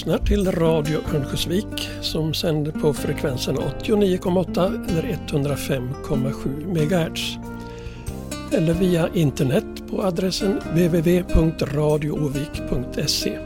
Lyssnar 0.00 0.18
till 0.18 0.52
Radio 0.52 0.98
Örnsköldsvik 1.14 1.90
som 2.00 2.34
sänder 2.34 2.72
på 2.72 2.94
frekvensen 2.94 3.56
89,8 3.56 4.90
eller 4.90 5.02
105,7 5.02 6.66
MHz. 6.66 7.36
Eller 8.52 8.74
via 8.74 9.08
internet 9.14 9.64
på 9.90 10.02
adressen 10.02 10.58
www.radioovik.se 10.58 13.38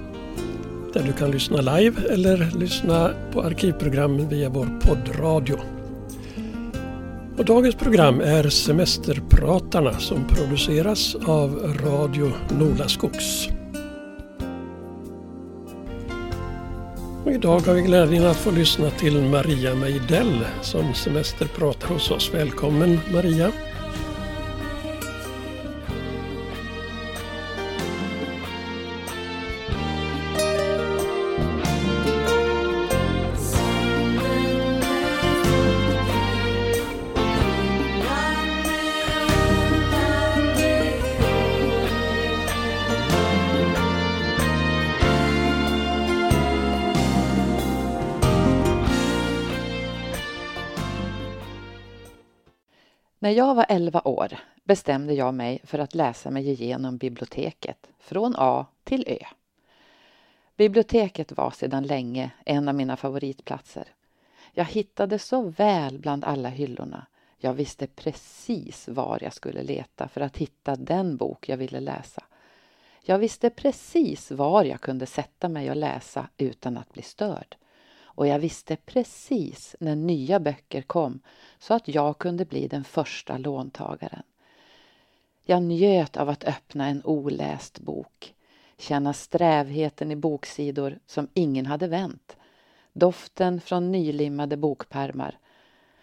där 0.93 1.03
du 1.03 1.13
kan 1.13 1.31
lyssna 1.31 1.61
live 1.61 2.03
eller 2.11 2.59
lyssna 2.59 3.11
på 3.33 3.43
arkivprogram 3.43 4.29
via 4.29 4.49
vår 4.49 4.69
poddradio. 4.81 5.57
Och 7.39 7.45
dagens 7.45 7.75
program 7.75 8.21
är 8.21 8.49
Semesterpratarna 8.49 9.93
som 9.93 10.29
produceras 10.29 11.15
av 11.15 11.77
Radio 11.85 12.33
Nolaskogs. 12.59 13.49
Och 17.25 17.33
idag 17.33 17.61
har 17.61 17.75
vi 17.75 17.83
glädjen 17.83 18.27
att 18.27 18.37
få 18.37 18.51
lyssna 18.51 18.91
till 18.91 19.23
Maria 19.23 19.75
Meidell 19.75 20.47
som 20.63 20.95
semesterpratar 20.95 21.89
hos 21.89 22.11
oss. 22.11 22.35
Välkommen 22.35 23.01
Maria! 23.13 23.53
När 53.25 53.31
jag 53.31 53.55
var 53.55 53.67
11 53.69 54.01
år 54.05 54.39
bestämde 54.65 55.15
jag 55.15 55.35
mig 55.35 55.61
för 55.65 55.79
att 55.79 55.95
läsa 55.95 56.31
mig 56.31 56.51
igenom 56.51 56.97
biblioteket 56.97 57.91
från 57.99 58.35
A 58.39 58.67
till 58.85 59.05
Ö. 59.07 59.27
Biblioteket 60.57 61.33
var 61.33 61.51
sedan 61.51 61.83
länge 61.83 62.31
en 62.45 62.69
av 62.69 62.75
mina 62.75 62.97
favoritplatser. 62.97 63.89
Jag 64.53 64.65
hittade 64.65 65.19
så 65.19 65.43
väl 65.43 65.99
bland 65.99 66.25
alla 66.25 66.49
hyllorna. 66.49 67.07
Jag 67.39 67.55
visste 67.55 67.87
precis 67.87 68.89
var 68.89 69.19
jag 69.23 69.33
skulle 69.33 69.63
leta 69.63 70.09
för 70.09 70.21
att 70.21 70.37
hitta 70.37 70.77
den 70.77 71.17
bok 71.17 71.49
jag 71.49 71.57
ville 71.57 71.81
läsa. 71.81 72.23
Jag 73.03 73.19
visste 73.19 73.51
precis 73.51 74.31
var 74.31 74.65
jag 74.65 74.81
kunde 74.81 75.07
sätta 75.07 75.49
mig 75.49 75.71
och 75.71 75.77
läsa 75.77 76.29
utan 76.37 76.77
att 76.77 76.93
bli 76.93 77.03
störd 77.03 77.57
och 78.15 78.27
jag 78.27 78.39
visste 78.39 78.77
precis 78.77 79.77
när 79.81 79.97
nya 79.97 80.41
böcker 80.41 80.83
kom 80.83 81.21
så 81.59 81.75
att 81.75 81.89
jag 81.89 82.19
kunde 82.19 82.45
bli 82.45 82.69
den 82.69 82.85
första 82.85 83.39
låntagaren. 83.39 84.23
Jag 85.45 85.63
njöt 85.63 86.17
av 86.17 86.29
att 86.29 86.45
öppna 86.45 86.87
en 86.87 87.03
oläst 87.05 87.79
bok, 87.79 88.35
känna 88.79 89.13
strävheten 89.13 90.11
i 90.11 90.17
boksidor 90.17 90.99
som 91.07 91.29
ingen 91.35 91.67
hade 91.67 91.89
vänt, 91.89 92.37
doften 92.93 93.61
från 93.61 93.93
nylimmade 93.93 94.57
bokpärmar 94.57 95.39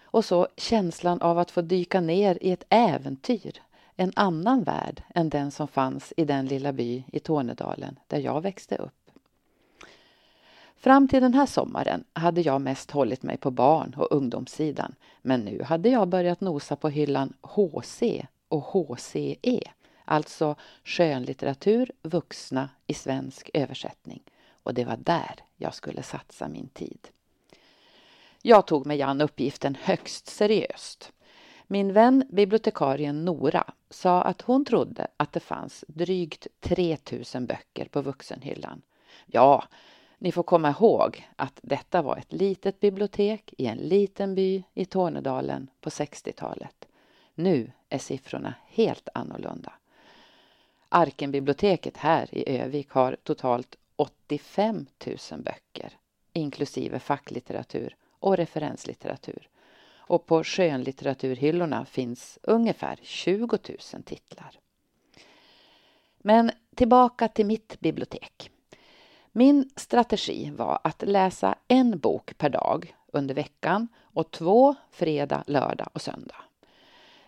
och 0.03 0.25
så 0.25 0.47
känslan 0.57 1.21
av 1.21 1.39
att 1.39 1.51
få 1.51 1.61
dyka 1.61 2.01
ner 2.01 2.37
i 2.41 2.51
ett 2.51 2.65
äventyr, 2.69 3.61
en 3.95 4.11
annan 4.15 4.63
värld 4.63 5.03
än 5.15 5.29
den 5.29 5.51
som 5.51 5.67
fanns 5.67 6.13
i 6.17 6.25
den 6.25 6.45
lilla 6.45 6.73
by 6.73 7.03
i 7.11 7.19
Tornedalen 7.19 7.99
där 8.07 8.19
jag 8.19 8.41
växte 8.41 8.75
upp. 8.75 9.00
Fram 10.81 11.07
till 11.07 11.21
den 11.21 11.33
här 11.33 11.45
sommaren 11.45 12.03
hade 12.13 12.41
jag 12.41 12.61
mest 12.61 12.91
hållit 12.91 13.23
mig 13.23 13.37
på 13.37 13.51
barn 13.51 13.93
och 13.97 14.11
ungdomssidan 14.11 14.95
men 15.21 15.39
nu 15.39 15.63
hade 15.63 15.89
jag 15.89 16.07
börjat 16.07 16.41
nosa 16.41 16.75
på 16.75 16.89
hyllan 16.89 17.33
HC 17.41 18.03
och 18.47 18.61
HCE, 18.61 19.61
alltså 20.05 20.55
skönlitteratur 20.83 21.91
vuxna 22.01 22.69
i 22.87 22.93
svensk 22.93 23.49
översättning. 23.53 24.23
Och 24.63 24.73
det 24.73 24.85
var 24.85 24.97
där 24.97 25.35
jag 25.57 25.73
skulle 25.73 26.03
satsa 26.03 26.47
min 26.47 26.67
tid. 26.67 27.07
Jag 28.41 28.67
tog 28.67 28.85
mig 28.85 29.01
an 29.01 29.21
uppgiften 29.21 29.77
högst 29.81 30.27
seriöst. 30.27 31.11
Min 31.67 31.93
vän 31.93 32.23
bibliotekarien 32.29 33.25
Nora 33.25 33.73
sa 33.89 34.21
att 34.21 34.41
hon 34.41 34.65
trodde 34.65 35.07
att 35.17 35.33
det 35.33 35.39
fanns 35.39 35.85
drygt 35.87 36.47
3000 36.59 37.45
böcker 37.45 37.85
på 37.85 38.01
vuxenhyllan. 38.01 38.81
Ja, 39.25 39.63
ni 40.21 40.31
får 40.31 40.43
komma 40.43 40.69
ihåg 40.69 41.27
att 41.35 41.59
detta 41.63 42.01
var 42.01 42.17
ett 42.17 42.33
litet 42.33 42.79
bibliotek 42.79 43.53
i 43.57 43.65
en 43.65 43.77
liten 43.77 44.35
by 44.35 44.63
i 44.73 44.85
Tornedalen 44.85 45.69
på 45.79 45.89
60-talet. 45.89 46.87
Nu 47.35 47.71
är 47.89 47.97
siffrorna 47.97 48.53
helt 48.67 49.09
annorlunda. 49.13 49.73
Arkenbiblioteket 50.89 51.97
här 51.97 52.35
i 52.35 52.59
Övik 52.59 52.89
har 52.89 53.17
totalt 53.23 53.75
85 53.95 54.85
000 55.31 55.41
böcker 55.41 55.97
inklusive 56.33 56.99
facklitteratur 56.99 57.95
och 58.19 58.37
referenslitteratur. 58.37 59.49
Och 59.95 60.25
på 60.25 60.43
skönlitteraturhyllorna 60.43 61.85
finns 61.85 62.39
ungefär 62.43 62.99
20 63.01 63.57
000 63.93 64.03
titlar. 64.03 64.59
Men 66.17 66.51
tillbaka 66.75 67.27
till 67.27 67.45
mitt 67.45 67.79
bibliotek. 67.79 68.51
Min 69.33 69.69
strategi 69.75 70.51
var 70.51 70.79
att 70.83 71.03
läsa 71.07 71.55
en 71.67 71.99
bok 71.99 72.37
per 72.37 72.49
dag 72.49 72.95
under 73.07 73.35
veckan 73.35 73.87
och 74.01 74.31
två 74.31 74.75
fredag, 74.91 75.43
lördag 75.47 75.87
och 75.93 76.01
söndag. 76.01 76.35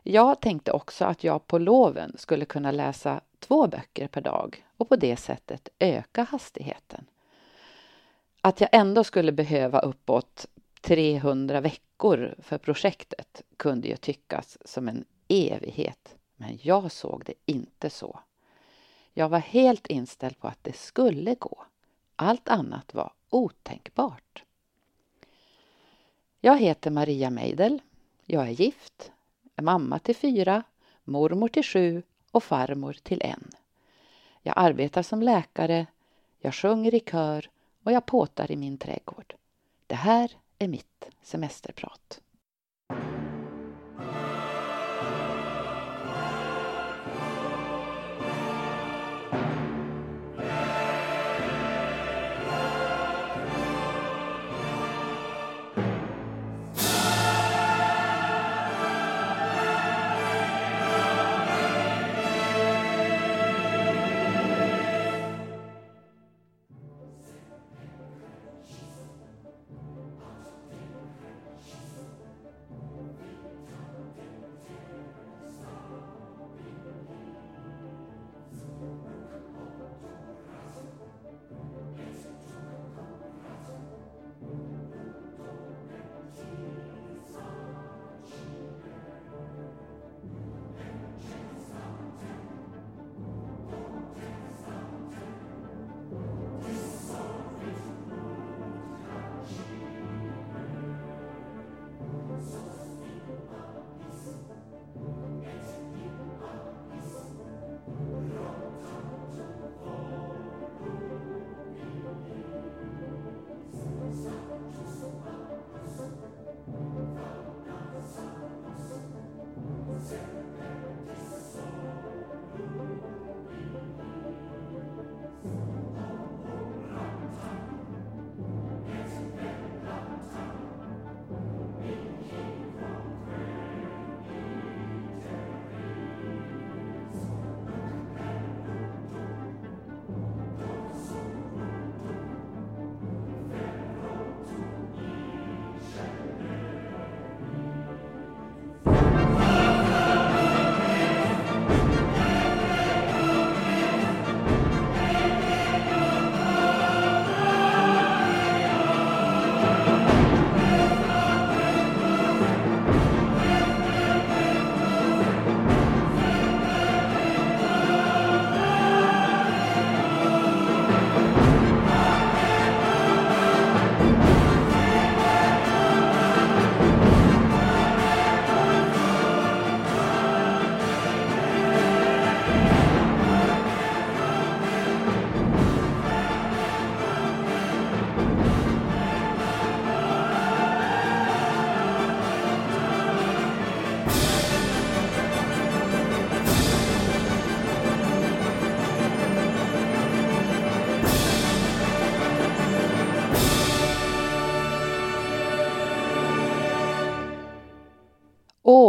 Jag 0.03 0.41
tänkte 0.41 0.71
också 0.71 1.05
att 1.05 1.23
jag 1.23 1.47
på 1.47 1.57
loven 1.57 2.15
skulle 2.17 2.45
kunna 2.45 2.71
läsa 2.71 3.21
två 3.39 3.67
böcker 3.67 4.07
per 4.07 4.21
dag 4.21 4.65
och 4.77 4.89
på 4.89 4.95
det 4.95 5.17
sättet 5.17 5.69
öka 5.79 6.23
hastigheten. 6.23 7.05
Att 8.41 8.61
jag 8.61 8.69
ändå 8.71 9.03
skulle 9.03 9.31
behöva 9.31 9.79
uppåt 9.79 10.45
300 10.81 11.61
veckor 11.61 12.35
för 12.39 12.57
projektet 12.57 13.41
kunde 13.57 13.87
ju 13.87 13.95
tyckas 13.95 14.57
som 14.65 14.87
en 14.87 15.05
evighet, 15.27 16.15
men 16.35 16.59
jag 16.61 16.91
såg 16.91 17.23
det 17.25 17.33
inte 17.45 17.89
så. 17.89 18.19
Jag 19.13 19.29
var 19.29 19.39
helt 19.39 19.87
inställd 19.87 20.39
på 20.39 20.47
att 20.47 20.63
det 20.63 20.75
skulle 20.75 21.35
gå. 21.35 21.65
Allt 22.15 22.49
annat 22.49 22.93
var 22.93 23.13
otänkbart. 23.29 24.43
Jag 26.41 26.57
heter 26.59 26.91
Maria 26.91 27.29
Meidel. 27.29 27.81
Jag 28.25 28.47
är 28.47 28.51
gift, 28.51 29.11
är 29.55 29.63
mamma 29.63 29.99
till 29.99 30.15
fyra, 30.15 30.63
mormor 31.03 31.47
till 31.47 31.63
sju 31.63 32.03
och 32.31 32.43
farmor 32.43 32.93
till 33.03 33.21
en. 33.21 33.51
Jag 34.41 34.53
arbetar 34.57 35.03
som 35.03 35.21
läkare, 35.21 35.85
jag 36.39 36.55
sjunger 36.55 36.95
i 36.95 36.99
kör 36.99 37.49
och 37.83 37.91
jag 37.91 38.05
påtar 38.05 38.51
i 38.51 38.55
min 38.55 38.77
trädgård. 38.77 39.35
Det 39.87 39.95
här 39.95 40.31
är 40.59 40.67
mitt 40.67 41.09
semesterprat. 41.21 42.21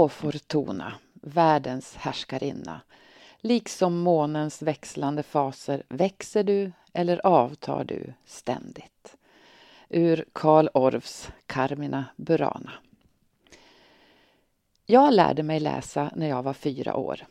Och 0.05 0.13
Fortuna, 0.13 0.95
världens 1.13 1.97
härskarinna. 1.97 2.81
Liksom 3.41 3.99
månens 4.01 4.63
växlande 4.63 5.23
faser 5.23 5.83
växer 5.89 6.45
du 6.45 6.73
eller 6.93 7.27
avtar 7.27 7.85
du 7.85 8.13
ständigt. 8.25 9.17
Ur 9.89 10.25
Karl 10.33 10.69
Orffs 10.75 11.29
Carmina 11.47 12.05
Burana. 12.17 12.73
Jag 14.87 15.15
lärde 15.15 15.43
mig 15.43 15.61
läsa 15.61 16.11
när 16.17 16.29
jag 16.29 16.43
var 16.43 16.55
fyra 16.55 16.97
år. 16.97 17.27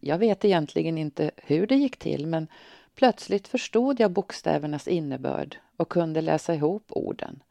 Jag 0.00 0.18
vet 0.18 0.44
egentligen 0.44 0.98
inte 0.98 1.30
hur 1.36 1.66
det 1.66 1.76
gick 1.76 1.96
till 1.96 2.26
men 2.26 2.48
plötsligt 2.94 3.48
förstod 3.48 4.00
jag 4.00 4.10
bokstävernas 4.10 4.88
innebörd 4.88 5.56
och 5.76 5.88
kunde 5.88 6.20
läsa 6.20 6.54
ihop 6.54 6.84
orden. 6.88 7.42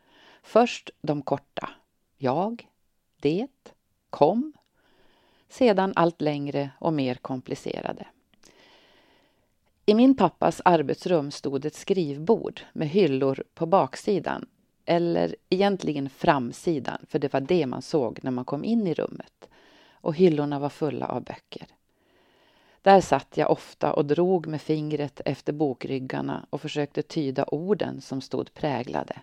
Först 0.44 0.90
de 1.02 1.22
korta. 1.22 1.70
Jag, 2.18 2.68
det, 3.22 3.48
kom. 4.09 4.54
Sedan 5.50 5.94
allt 5.95 6.21
längre 6.21 6.69
och 6.80 6.94
mer 6.94 7.15
komplicerade. 7.15 8.07
I 9.86 9.94
min 9.94 10.18
pappas 10.18 10.62
arbetsrum 10.65 11.31
stod 11.31 11.65
ett 11.65 11.75
skrivbord 11.75 12.62
med 12.74 12.89
hyllor 12.89 13.44
på 13.54 13.65
baksidan 13.65 14.45
eller 14.86 15.36
egentligen 15.50 16.09
framsidan, 16.09 17.06
för 17.09 17.19
det 17.19 17.33
var 17.33 17.42
det 17.42 17.65
man 17.65 17.81
såg 17.81 18.19
när 18.21 18.31
man 18.31 18.45
kom 18.45 18.63
in 18.63 18.88
i 18.88 18.94
rummet. 18.94 19.50
Och 19.92 20.15
hyllorna 20.15 20.60
var 20.60 20.69
fulla 20.69 21.07
av 21.07 21.24
böcker. 21.24 21.68
Där 22.81 23.01
satt 23.01 23.38
jag 23.38 23.51
ofta 23.51 23.94
och 23.94 24.06
drog 24.06 24.48
med 24.48 24.62
fingret 24.62 25.21
efter 25.25 25.53
bokryggarna 25.53 26.45
och 26.50 26.62
försökte 26.62 27.01
tyda 27.01 27.45
orden 27.45 28.01
som 28.01 28.21
stod 28.21 28.53
präglade. 28.53 29.21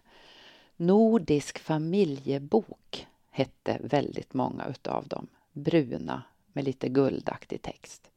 Nordisk 0.76 1.58
familjebok 1.58 3.06
hette 3.36 3.78
väldigt 3.82 4.34
många 4.34 4.66
utav 4.66 5.08
dem. 5.08 5.26
Bruna 5.52 6.22
med 6.52 6.64
lite 6.64 6.88
guldaktig 6.88 7.62
text. 7.62 8.10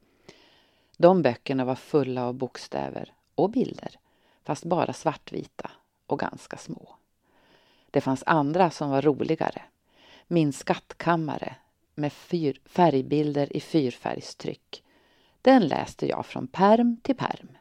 De 0.97 1.21
böckerna 1.21 1.65
var 1.65 1.75
fulla 1.75 2.25
av 2.25 2.33
bokstäver 2.33 3.13
och 3.35 3.49
bilder, 3.49 3.99
fast 4.43 4.65
bara 4.65 4.93
svartvita 4.93 5.71
och 6.07 6.19
ganska 6.19 6.57
små. 6.57 6.95
Det 7.91 8.01
fanns 8.01 8.23
andra 8.25 8.69
som 8.69 8.89
var 8.89 9.01
roligare. 9.01 9.61
Min 10.27 10.53
skattkammare 10.53 11.55
med 11.95 12.13
fyr, 12.13 12.61
färgbilder 12.65 13.57
i 13.57 13.59
fyrfärgstryck. 13.59 14.83
Den 15.41 15.67
läste 15.67 16.07
jag 16.07 16.25
från 16.25 16.47
perm 16.47 16.97
till 17.03 17.15
perm. 17.15 17.57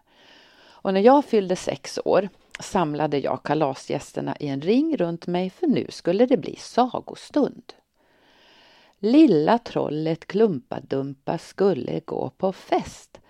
Och 0.59 0.95
när 0.95 1.01
jag 1.01 1.25
fyllde 1.25 1.57
sex 1.57 1.99
år 2.05 2.29
samlade 2.61 3.19
jag 3.19 3.43
kalasgästerna 3.43 4.37
i 4.41 4.49
en 4.49 4.61
ring 4.61 4.97
runt 4.97 5.27
mig 5.27 5.51
för 5.51 5.67
nu 5.67 5.87
skulle 5.89 6.27
det 6.27 6.37
bli 6.37 6.57
sagostund. 6.57 7.73
Lilla 8.99 9.59
trollet 9.59 10.27
Klumpadumpa 10.27 11.39
skulle 11.39 12.01
gå 12.01 12.31
på 12.31 12.53
fest. 12.53 13.21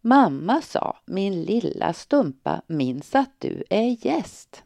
Mamma 0.00 0.62
sa, 0.62 0.98
min 1.04 1.42
lilla 1.42 1.92
stumpa, 1.92 2.62
minns 2.66 3.14
att 3.14 3.30
du 3.38 3.64
är 3.70 4.06
gäst. 4.06 4.62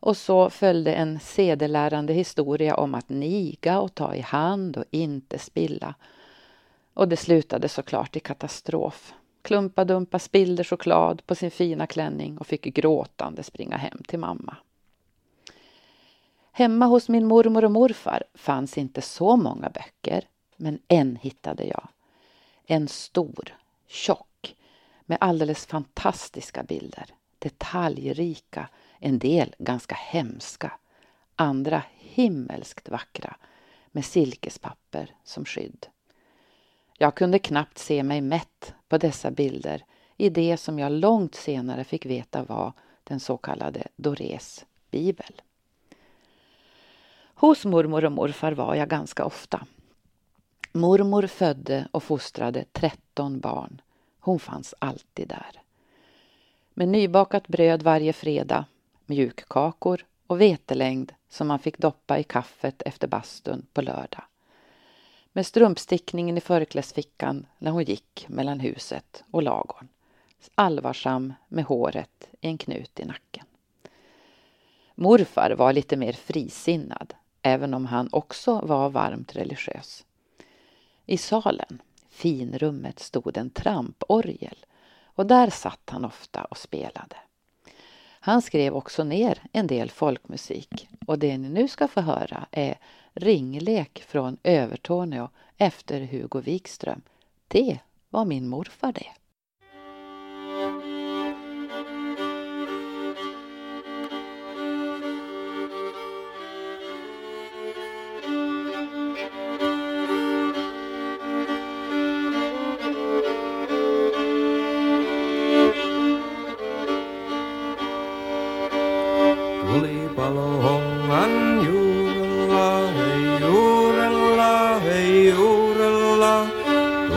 Och 0.00 0.16
så 0.16 0.50
följde 0.50 0.94
en 0.94 1.20
sedelärande 1.20 2.12
historia 2.12 2.76
om 2.76 2.94
att 2.94 3.08
niga 3.08 3.80
och 3.80 3.94
ta 3.94 4.14
i 4.14 4.20
hand 4.20 4.76
och 4.76 4.84
inte 4.90 5.38
spilla. 5.38 5.94
Och 6.94 7.08
det 7.08 7.16
slutade 7.16 7.68
såklart 7.68 8.16
i 8.16 8.20
katastrof. 8.20 9.14
Klumpa-dumpa 9.44 10.18
spillde 10.18 10.64
choklad 10.64 11.26
på 11.26 11.34
sin 11.34 11.50
fina 11.50 11.86
klänning 11.86 12.38
och 12.38 12.46
fick 12.46 12.64
gråtande 12.64 13.42
springa 13.42 13.76
hem 13.76 14.02
till 14.06 14.18
mamma. 14.18 14.56
Hemma 16.52 16.86
hos 16.86 17.08
min 17.08 17.26
mormor 17.26 17.64
och 17.64 17.70
morfar 17.70 18.24
fanns 18.34 18.78
inte 18.78 19.02
så 19.02 19.36
många 19.36 19.70
böcker, 19.70 20.28
men 20.56 20.78
en 20.88 21.16
hittade 21.16 21.64
jag. 21.64 21.88
En 22.66 22.88
stor, 22.88 23.56
tjock, 23.86 24.56
med 25.06 25.18
alldeles 25.20 25.66
fantastiska 25.66 26.62
bilder. 26.62 27.06
Detaljrika, 27.38 28.68
en 28.98 29.18
del 29.18 29.54
ganska 29.58 29.94
hemska, 29.94 30.72
andra 31.36 31.82
himmelskt 31.98 32.88
vackra 32.88 33.36
med 33.92 34.04
silkespapper 34.04 35.14
som 35.24 35.44
skydd. 35.44 35.86
Jag 36.98 37.14
kunde 37.14 37.38
knappt 37.38 37.78
se 37.78 38.02
mig 38.02 38.20
mätt 38.20 38.74
på 38.88 38.98
dessa 38.98 39.30
bilder 39.30 39.84
i 40.16 40.28
det 40.28 40.56
som 40.56 40.78
jag 40.78 40.92
långt 40.92 41.34
senare 41.34 41.84
fick 41.84 42.06
veta 42.06 42.44
var 42.44 42.72
den 43.04 43.20
så 43.20 43.36
kallade 43.36 43.88
Dorés 43.96 44.64
bibel. 44.90 45.42
Hos 47.34 47.64
mormor 47.64 48.04
och 48.04 48.12
morfar 48.12 48.52
var 48.52 48.74
jag 48.74 48.88
ganska 48.88 49.24
ofta. 49.24 49.66
Mormor 50.72 51.26
födde 51.26 51.88
och 51.92 52.02
fostrade 52.02 52.64
13 52.72 53.40
barn. 53.40 53.80
Hon 54.20 54.38
fanns 54.38 54.74
alltid 54.78 55.28
där. 55.28 55.60
Med 56.74 56.88
nybakat 56.88 57.48
bröd 57.48 57.82
varje 57.82 58.12
fredag, 58.12 58.64
mjukkakor 59.06 60.04
och 60.26 60.40
vetelängd 60.40 61.12
som 61.28 61.46
man 61.46 61.58
fick 61.58 61.78
doppa 61.78 62.18
i 62.18 62.24
kaffet 62.24 62.82
efter 62.82 63.08
bastun 63.08 63.66
på 63.72 63.82
lördag 63.82 64.24
med 65.36 65.46
strumpstickningen 65.46 66.38
i 66.38 66.40
förklädsfickan 66.40 67.46
när 67.58 67.70
hon 67.70 67.84
gick 67.84 68.26
mellan 68.28 68.60
huset 68.60 69.24
och 69.30 69.42
lagorn. 69.42 69.88
Allvarsam 70.54 71.34
med 71.48 71.64
håret 71.64 72.28
i 72.40 72.48
en 72.48 72.58
knut 72.58 73.00
i 73.00 73.04
nacken. 73.04 73.46
Morfar 74.94 75.50
var 75.50 75.72
lite 75.72 75.96
mer 75.96 76.12
frisinnad, 76.12 77.14
även 77.42 77.74
om 77.74 77.86
han 77.86 78.08
också 78.12 78.60
var 78.60 78.90
varmt 78.90 79.36
religiös. 79.36 80.04
I 81.06 81.16
salen, 81.16 81.82
finrummet, 82.08 82.98
stod 82.98 83.36
en 83.36 83.50
tramporgel 83.50 84.56
och 85.04 85.26
där 85.26 85.50
satt 85.50 85.90
han 85.90 86.04
ofta 86.04 86.44
och 86.44 86.58
spelade. 86.58 87.16
Han 88.20 88.42
skrev 88.42 88.74
också 88.74 89.04
ner 89.04 89.42
en 89.52 89.66
del 89.66 89.90
folkmusik 89.90 90.88
och 91.06 91.18
det 91.18 91.38
ni 91.38 91.48
nu 91.48 91.68
ska 91.68 91.88
få 91.88 92.00
höra 92.00 92.46
är 92.50 92.78
Ringlek 93.14 94.04
från 94.06 94.36
Övertorneå 94.42 95.28
efter 95.56 96.00
Hugo 96.00 96.40
Wikström. 96.40 97.02
Det 97.48 97.78
var 98.10 98.24
min 98.24 98.48
morfar 98.48 98.92
det. 98.92 99.06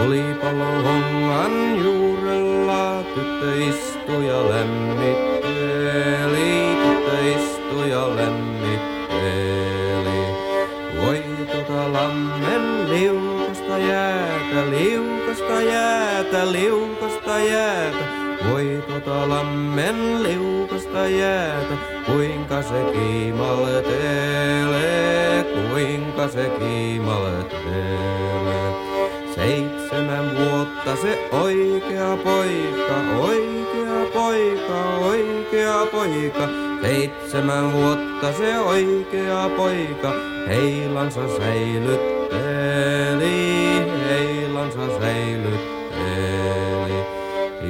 Tulipalohongan 0.08 1.56
juurella 1.84 3.04
tyttö 3.16 3.56
istui 3.56 4.28
ja 4.28 4.50
lämmitteli, 4.50 6.52
tyttö 6.84 7.16
istui 7.36 7.90
ja 7.90 8.16
lämmitteli. 8.16 10.22
Voi 11.02 11.24
tota 11.52 11.94
lammen 11.94 12.90
liukasta 12.90 13.78
jäätä, 13.78 14.62
liukasta 14.70 15.62
jäätä, 15.62 16.52
liukasta 16.52 17.40
jäätä. 17.40 18.06
Voi 18.50 18.84
tota 18.88 19.30
lammen 19.30 20.24
liukasta 20.24 21.08
jäätä, 21.08 21.76
kuinka 22.06 22.62
se 22.62 22.84
kiimaltelee, 22.94 25.44
kuinka 25.72 26.28
se 26.28 26.52
kiimaltelee 26.60 28.37
mutta 30.88 31.02
se 31.02 31.20
oikea 31.32 32.18
poika, 32.24 32.96
oikea 33.20 34.06
poika, 34.14 34.98
oikea 34.98 35.86
poika. 35.92 36.50
Seitsemän 36.82 37.74
vuotta 37.74 38.34
se 38.34 38.60
oikea 38.60 39.50
poika 39.58 40.14
heilansa 40.48 41.22
säilytteli, 41.38 42.32
heilansa 44.10 45.00
säilytteli. 45.00 45.78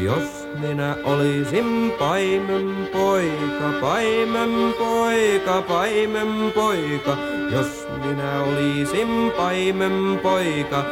Jos 0.04 0.48
minä 0.60 0.96
olisin 1.04 1.94
paimen 2.00 2.90
poika, 2.94 3.72
paimen 3.82 4.74
poika, 4.78 5.62
paimen 5.62 6.52
poika, 6.56 7.18
jos 7.52 7.88
minä 8.06 8.44
olisin 8.44 9.32
paimen 9.38 10.20
poika, 10.24 10.86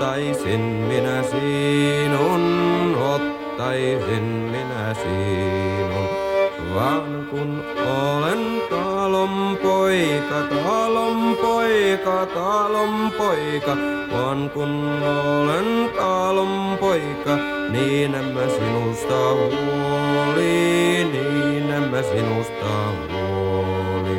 ottaisin 0.00 0.60
minä 0.60 1.22
sinun, 1.22 2.96
ottaisin 3.14 4.22
minä 4.22 4.94
sinun. 4.94 6.08
Vaan 6.74 7.26
kun 7.30 7.64
olen 7.86 8.62
talon 8.70 9.58
poika, 9.62 10.56
talon 10.64 11.36
poika, 11.42 12.26
talon 12.26 13.12
poika, 13.18 13.76
vaan 14.12 14.50
kun 14.50 15.02
olen 15.02 15.90
talon 15.96 16.78
poika, 16.80 17.36
niin 17.70 18.14
en 18.14 18.24
mä 18.24 18.48
sinusta 18.48 19.34
huoli, 19.34 21.04
niin 21.12 21.70
en 21.70 21.82
mä 21.82 22.02
sinusta 22.02 22.66
huoli. 23.12 24.18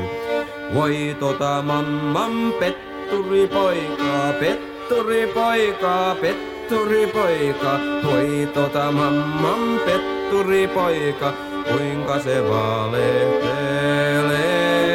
Voi 0.73 1.15
tota 1.19 1.61
mamman 1.61 2.53
petturi 2.59 3.47
poika, 3.47 4.33
petturi 4.39 4.70
petturi 4.91 5.27
poika, 5.27 6.15
petturi 6.21 7.07
poika, 7.07 7.79
voi 8.03 8.47
tota 8.53 8.91
mamman 8.91 9.79
petturi 9.85 10.67
poika, 10.67 11.33
kuinka 11.63 12.19
se 12.19 12.41
valehtelee, 12.41 13.43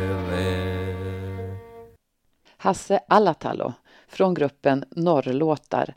Hasse 2.56 3.00
Alatalo 3.08 3.72
från 4.08 4.34
gruppen 4.34 4.84
Norrlåtar 4.90 5.94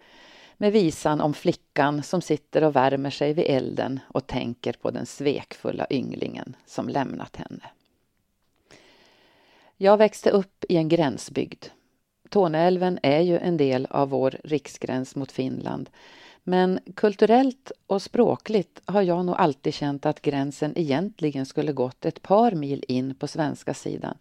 med 0.58 0.72
visan 0.72 1.22
om 1.22 1.34
flickan 1.34 2.04
som 2.04 2.22
sitter 2.22 2.64
och 2.64 2.76
värmer 2.76 3.10
sig 3.10 3.34
vid 3.34 3.46
elden 3.48 4.00
och 4.08 4.28
tänker 4.28 4.74
på 4.74 4.92
den 4.92 5.06
svekfulla 5.06 5.88
ynglingen 5.90 6.56
som 6.66 6.90
lämnat 6.90 7.36
henne. 7.36 7.64
Jag 9.84 9.98
växte 9.98 10.30
upp 10.30 10.66
i 10.70 10.78
en 10.78 10.90
gränsbygd. 10.90 11.66
Torneälven 12.30 13.00
är 13.04 13.20
ju 13.20 13.38
en 13.38 13.58
del 13.58 13.88
av 13.90 14.10
vår 14.10 14.36
riksgräns 14.44 15.16
mot 15.16 15.32
Finland 15.32 15.90
men 16.44 16.80
kulturellt 16.96 17.72
och 17.88 18.02
språkligt 18.02 18.82
har 18.86 19.02
jag 19.02 19.26
nog 19.26 19.36
alltid 19.36 19.74
känt 19.74 20.06
att 20.06 20.22
gränsen 20.22 20.74
egentligen 20.76 21.46
skulle 21.46 21.74
gått 21.74 22.06
ett 22.06 22.22
par 22.22 22.52
mil 22.52 22.86
in 22.88 23.16
på 23.16 23.28
svenska 23.28 23.74
sidan. 23.74 24.18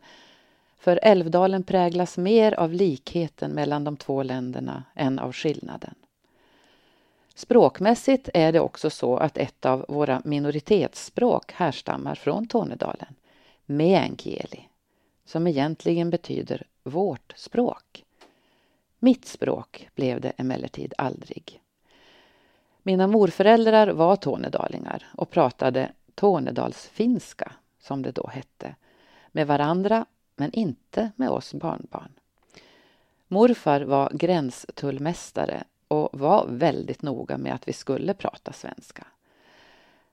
För 0.79 1.01
Älvdalen 1.03 1.63
präglas 1.63 2.19
mer 2.19 2.55
av 2.55 2.73
likheten 2.73 3.51
mellan 3.51 3.85
de 3.85 3.97
två 3.97 4.23
länderna 4.23 4.85
än 4.95 5.19
av 5.19 5.33
skillnaden. 5.33 5.95
Språkmässigt 7.35 8.29
är 8.35 8.53
det 8.53 8.61
också 8.61 8.91
så 8.91 9.17
att 9.17 9.39
ett 9.39 9.67
av 9.67 9.85
våra 9.89 10.23
minoritetsspråk 10.25 11.53
härstammar 11.53 12.15
från 12.15 12.47
Tornedalen, 12.47 13.15
meänkieli, 13.67 14.69
som 15.25 15.47
egentligen 15.47 16.11
betyder 16.11 16.67
vårt 16.83 17.33
språk. 17.37 18.05
Mitt 18.99 19.25
språk 19.25 19.89
blev 19.95 20.21
det 20.21 20.31
emellertid 20.37 20.95
aldrig. 20.99 21.61
Mina 22.83 23.07
morföräldrar 23.07 23.89
var 23.89 24.17
tornedalingar 24.17 25.07
och 25.17 25.31
pratade 25.31 25.93
tornedalsfinska, 26.15 27.53
som 27.81 28.03
det 28.03 28.13
då 28.13 28.27
hette, 28.27 28.75
med 29.29 29.47
varandra 29.47 30.07
men 30.37 30.53
inte 30.53 31.11
med 31.17 31.29
oss 31.29 31.55
barnbarn. 31.55 32.13
Morfar 33.29 33.81
var 33.81 34.11
gränstullmästare 34.15 35.65
och 35.89 36.09
var 36.13 36.47
väldigt 36.49 37.03
noga 37.03 37.39
med 37.39 37.55
att 37.55 37.69
vi 37.69 37.73
skulle 37.73 38.15
prata 38.15 38.53
svenska. 38.53 39.07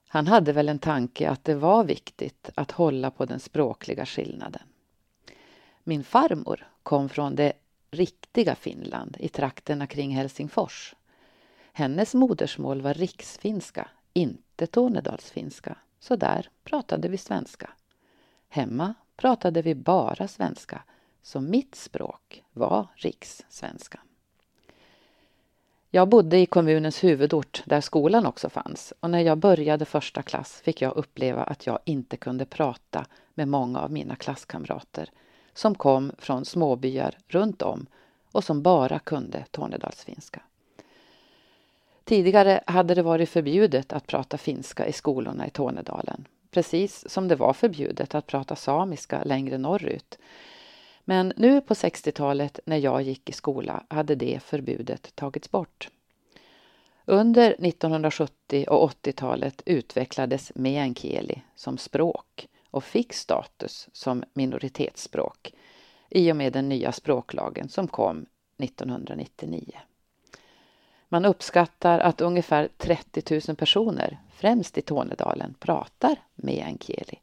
Han 0.08 0.28
hade 0.28 0.54
väl 0.54 0.70
en 0.70 0.80
tanke 0.80 1.30
att 1.30 1.44
det 1.44 1.56
var 1.56 1.84
viktigt 1.84 2.50
att 2.56 2.72
hålla 2.72 3.12
på 3.12 3.26
den 3.26 3.40
språkliga 3.40 4.06
skillnaden. 4.06 4.69
Min 5.90 6.04
farmor 6.04 6.68
kom 6.84 7.10
från 7.10 7.36
det 7.36 7.54
riktiga 7.92 8.56
Finland 8.56 9.18
i 9.20 9.30
trakterna 9.30 9.88
kring 9.88 10.12
Helsingfors. 10.12 10.96
Hennes 11.74 12.14
modersmål 12.14 12.82
var 12.82 12.94
riksfinska, 12.94 13.90
inte 14.14 14.68
tornedalsfinska, 14.68 15.78
så 16.00 16.16
där 16.16 16.50
pratade 16.64 17.08
vi 17.08 17.18
svenska. 17.18 17.70
Hemma 18.50 18.94
pratade 19.18 19.62
vi 19.62 19.76
bara 19.76 20.28
svenska, 20.28 20.84
så 21.22 21.42
mitt 21.42 21.76
språk 21.76 22.44
var 22.54 22.88
rikssvenska. 22.96 24.00
Jag 25.90 26.10
bodde 26.10 26.38
i 26.38 26.46
kommunens 26.46 27.04
huvudort 27.04 27.64
där 27.66 27.82
skolan 27.82 28.26
också 28.26 28.50
fanns 28.50 28.94
och 29.00 29.10
när 29.10 29.22
jag 29.22 29.38
började 29.38 29.86
första 29.86 30.22
klass 30.22 30.62
fick 30.62 30.82
jag 30.82 30.98
uppleva 30.98 31.44
att 31.44 31.66
jag 31.66 31.80
inte 31.86 32.18
kunde 32.18 32.46
prata 32.46 33.06
med 33.34 33.48
många 33.48 33.80
av 33.80 33.92
mina 33.92 34.16
klasskamrater 34.16 35.10
som 35.60 35.76
kom 35.76 36.12
från 36.18 36.46
småbyar 36.46 37.18
runt 37.28 37.62
om 37.62 37.86
och 38.32 38.44
som 38.44 38.62
bara 38.62 39.00
kunde 39.00 39.46
tornedalsfinska. 39.52 40.42
Tidigare 42.04 42.64
hade 42.68 42.96
det 42.96 43.02
varit 43.02 43.30
förbjudet 43.30 43.94
att 43.94 44.08
prata 44.08 44.38
finska 44.38 44.88
i 44.88 44.94
skolorna 44.94 45.48
i 45.48 45.50
Tornedalen, 45.50 46.28
precis 46.52 47.10
som 47.10 47.28
det 47.28 47.36
var 47.36 47.54
förbjudet 47.54 48.16
att 48.16 48.28
prata 48.28 48.56
samiska 48.56 49.24
längre 49.24 49.58
norrut. 49.58 50.18
Men 51.06 51.34
nu 51.36 51.62
på 51.62 51.74
60-talet 51.74 52.60
när 52.66 52.78
jag 52.78 53.02
gick 53.02 53.30
i 53.30 53.34
skola 53.34 53.84
hade 53.88 54.16
det 54.16 54.40
förbudet 54.44 55.16
tagits 55.16 55.52
bort. 55.52 55.90
Under 57.06 57.52
1970 57.52 58.66
och 58.70 58.92
80-talet 58.92 59.62
utvecklades 59.66 60.52
meänkieli 60.56 61.42
som 61.56 61.78
språk 61.78 62.48
och 62.72 62.84
fick 62.84 63.14
status 63.14 63.90
som 63.94 64.24
minoritetsspråk 64.34 65.54
i 66.10 66.32
och 66.32 66.36
med 66.36 66.54
den 66.54 66.70
nya 66.70 66.92
språklagen 66.92 67.70
som 67.70 67.88
kom 67.88 68.26
1999. 68.58 69.80
Man 71.10 71.26
uppskattar 71.26 72.00
att 72.00 72.22
ungefär 72.22 72.70
30 72.78 73.42
000 73.48 73.56
personer, 73.56 74.20
främst 74.32 74.78
i 74.78 74.82
Tornedalen, 74.82 75.56
pratar 75.60 76.16
meänkieli. 76.36 77.20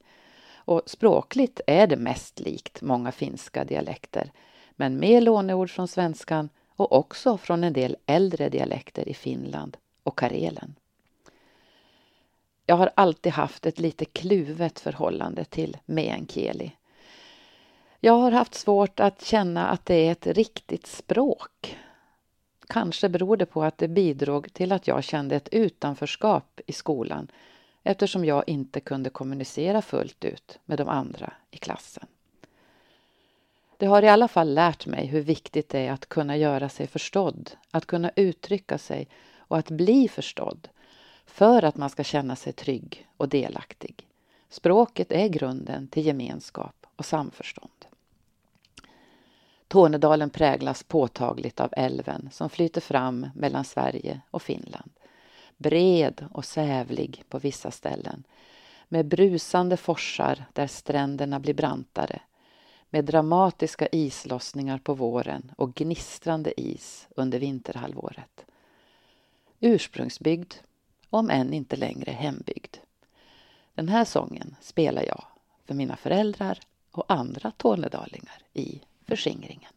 Och 0.54 0.82
språkligt 0.86 1.60
är 1.66 1.86
det 1.86 1.96
mest 1.96 2.40
likt 2.40 2.82
många 2.82 3.12
finska 3.12 3.64
dialekter, 3.64 4.32
men 4.70 4.96
med 4.96 5.22
låneord 5.22 5.70
från 5.70 5.88
svenskan 5.88 6.48
och 6.68 6.92
också 6.92 7.38
från 7.38 7.64
en 7.64 7.72
del 7.72 7.96
äldre 8.06 8.48
dialekter 8.48 9.08
i 9.08 9.14
Finland 9.14 9.76
och 10.02 10.18
Karelen. 10.18 10.74
Jag 12.66 12.76
har 12.76 12.90
alltid 12.94 13.32
haft 13.32 13.66
ett 13.66 13.78
lite 13.78 14.04
kluvet 14.04 14.80
förhållande 14.80 15.44
till 15.44 15.76
meänkieli. 15.86 16.72
Jag 18.00 18.12
har 18.12 18.30
haft 18.32 18.54
svårt 18.54 19.00
att 19.00 19.24
känna 19.24 19.66
att 19.66 19.86
det 19.86 19.94
är 19.94 20.12
ett 20.12 20.26
riktigt 20.26 20.86
språk. 20.86 21.78
Kanske 22.68 23.08
beror 23.08 23.36
det 23.36 23.46
på 23.46 23.62
att 23.62 23.78
det 23.78 23.88
bidrog 23.88 24.52
till 24.52 24.72
att 24.72 24.86
jag 24.88 25.04
kände 25.04 25.36
ett 25.36 25.48
utanförskap 25.48 26.60
i 26.66 26.72
skolan 26.72 27.30
eftersom 27.82 28.24
jag 28.24 28.44
inte 28.46 28.80
kunde 28.80 29.10
kommunicera 29.10 29.82
fullt 29.82 30.24
ut 30.24 30.58
med 30.64 30.78
de 30.78 30.88
andra 30.88 31.32
i 31.50 31.56
klassen. 31.56 32.06
Det 33.76 33.86
har 33.86 34.02
i 34.02 34.08
alla 34.08 34.28
fall 34.28 34.54
lärt 34.54 34.86
mig 34.86 35.06
hur 35.06 35.20
viktigt 35.20 35.68
det 35.68 35.78
är 35.78 35.92
att 35.92 36.08
kunna 36.08 36.36
göra 36.36 36.68
sig 36.68 36.86
förstådd, 36.86 37.50
att 37.70 37.86
kunna 37.86 38.10
uttrycka 38.16 38.78
sig 38.78 39.08
och 39.38 39.58
att 39.58 39.70
bli 39.70 40.08
förstådd 40.08 40.68
för 41.26 41.64
att 41.64 41.76
man 41.76 41.90
ska 41.90 42.04
känna 42.04 42.36
sig 42.36 42.52
trygg 42.52 43.08
och 43.16 43.28
delaktig. 43.28 44.06
Språket 44.48 45.12
är 45.12 45.28
grunden 45.28 45.88
till 45.88 46.06
gemenskap 46.06 46.86
och 46.96 47.04
samförstånd. 47.04 47.86
Tornedalen 49.68 50.30
präglas 50.30 50.82
påtagligt 50.82 51.60
av 51.60 51.72
älven 51.76 52.28
som 52.32 52.50
flyter 52.50 52.80
fram 52.80 53.26
mellan 53.34 53.64
Sverige 53.64 54.20
och 54.30 54.42
Finland. 54.42 54.90
Bred 55.56 56.26
och 56.32 56.44
sävlig 56.44 57.24
på 57.28 57.38
vissa 57.38 57.70
ställen. 57.70 58.24
Med 58.88 59.06
brusande 59.06 59.76
forsar 59.76 60.44
där 60.52 60.66
stränderna 60.66 61.40
blir 61.40 61.54
brantare. 61.54 62.20
Med 62.90 63.04
dramatiska 63.04 63.88
islossningar 63.92 64.78
på 64.78 64.94
våren 64.94 65.52
och 65.56 65.74
gnistrande 65.74 66.60
is 66.60 67.08
under 67.16 67.38
vinterhalvåret. 67.38 68.44
Ursprungsbygd, 69.60 70.54
om 71.10 71.30
än 71.30 71.52
inte 71.52 71.76
längre 71.76 72.12
hembygd. 72.12 72.76
Den 73.74 73.88
här 73.88 74.04
sången 74.04 74.56
spelar 74.60 75.02
jag 75.02 75.24
för 75.64 75.74
mina 75.74 75.96
föräldrar 75.96 76.58
och 76.90 77.04
andra 77.08 77.50
tornedalingar 77.50 78.42
i 78.52 78.80
förskingringen. 79.06 79.72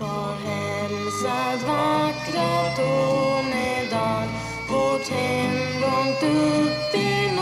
Var 0.00 0.34
hälsad 0.34 1.68
vackra 1.68 2.74
Tornedal, 2.76 4.28
vårt 4.70 5.08
hem 5.08 5.80
långt 5.80 6.22
upp 6.22 6.94
i 6.94 7.33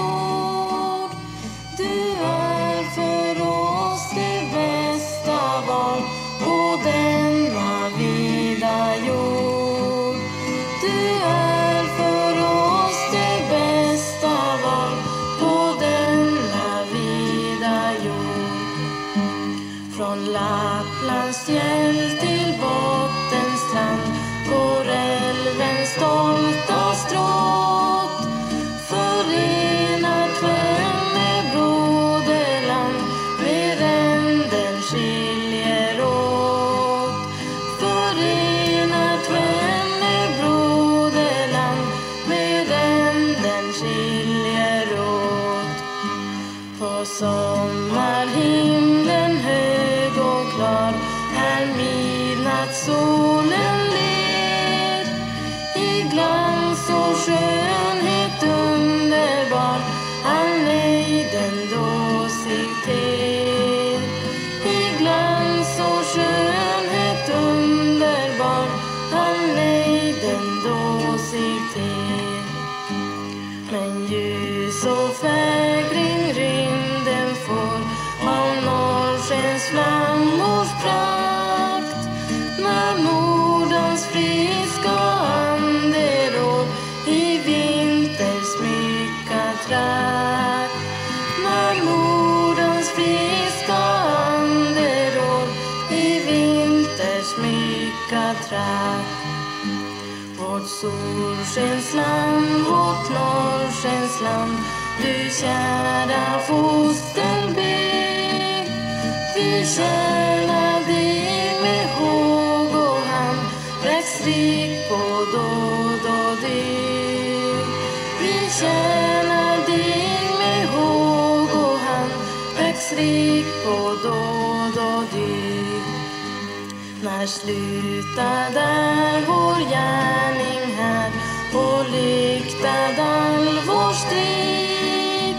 vår 128.17 129.61
gärning 129.71 130.75
här 130.77 131.11
och 131.55 131.91
lyktad 131.91 133.03
all 133.03 133.61
vår 133.67 133.93
strid. 133.93 135.37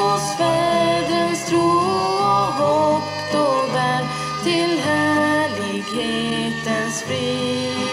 Oss 0.00 0.36
fädrens 0.38 1.46
tro 1.48 1.58
och 1.58 2.52
hopp 2.60 3.04
då 3.32 3.46
bär 3.72 4.04
till 4.44 4.78
härlighetens 4.78 7.02
frid. 7.02 7.88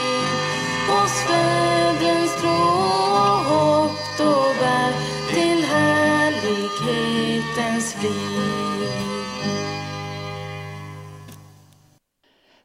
Oss 1.03 1.23
fädrens 1.27 2.35
tro 2.41 2.51
och 2.51 3.45
hopp 3.51 3.97
då 4.17 4.33
bär 4.59 4.93
till 5.33 5.63
härlighetens 5.63 7.93
frid. 7.93 8.41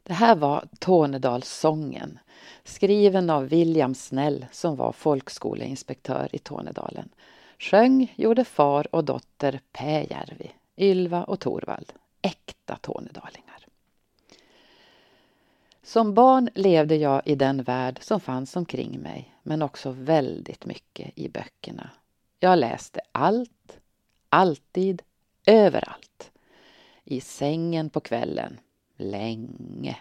Det 0.03 0.13
här 0.13 0.35
var 0.35 0.66
Tornedalssången, 0.87 2.19
skriven 2.63 3.29
av 3.29 3.47
William 3.47 3.95
Snell 3.95 4.45
som 4.51 4.75
var 4.75 4.91
folkskoleinspektör 4.91 6.29
i 6.31 6.39
Tornedalen. 6.39 7.09
Sjöng 7.59 8.13
gjorde 8.15 8.45
far 8.45 8.95
och 8.95 9.03
dotter 9.03 9.59
Pääjärvi, 9.71 10.51
Ylva 10.77 11.23
och 11.23 11.39
Torvald, 11.39 11.93
äkta 12.21 12.77
tornedalingar. 12.81 13.65
Som 15.83 16.13
barn 16.13 16.49
levde 16.55 16.95
jag 16.95 17.21
i 17.25 17.35
den 17.35 17.63
värld 17.63 17.97
som 18.01 18.19
fanns 18.19 18.55
omkring 18.55 18.99
mig, 18.99 19.35
men 19.43 19.61
också 19.61 19.91
väldigt 19.91 20.65
mycket 20.65 21.11
i 21.15 21.29
böckerna. 21.29 21.89
Jag 22.39 22.59
läste 22.59 22.99
allt, 23.11 23.79
alltid, 24.29 25.01
överallt. 25.45 26.31
I 27.03 27.21
sängen 27.21 27.89
på 27.89 27.99
kvällen, 27.99 28.59
länge. 28.97 29.97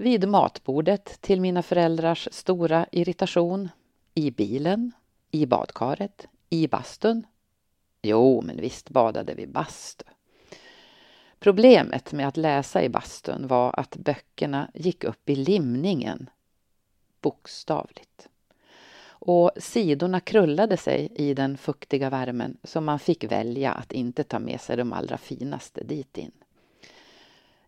Vid 0.00 0.28
matbordet 0.28 1.20
till 1.20 1.40
mina 1.40 1.62
föräldrars 1.62 2.28
stora 2.32 2.86
irritation. 2.92 3.68
I 4.14 4.30
bilen, 4.30 4.92
i 5.30 5.46
badkaret, 5.46 6.26
i 6.50 6.68
bastun. 6.68 7.26
Jo, 8.02 8.42
men 8.42 8.60
visst 8.60 8.90
badade 8.90 9.34
vi 9.34 9.46
bastu. 9.46 10.04
Problemet 11.38 12.12
med 12.12 12.28
att 12.28 12.36
läsa 12.36 12.82
i 12.82 12.88
bastun 12.88 13.46
var 13.46 13.80
att 13.80 13.96
böckerna 13.96 14.70
gick 14.74 15.04
upp 15.04 15.30
i 15.30 15.36
limningen. 15.36 16.30
Bokstavligt. 17.20 18.28
Och 19.08 19.50
sidorna 19.56 20.20
krullade 20.20 20.76
sig 20.76 21.12
i 21.16 21.34
den 21.34 21.56
fuktiga 21.58 22.10
värmen 22.10 22.56
så 22.64 22.80
man 22.80 22.98
fick 22.98 23.24
välja 23.24 23.72
att 23.72 23.92
inte 23.92 24.24
ta 24.24 24.38
med 24.38 24.60
sig 24.60 24.76
de 24.76 24.92
allra 24.92 25.18
finaste 25.18 25.84
dit 25.84 26.18
in. 26.18 26.32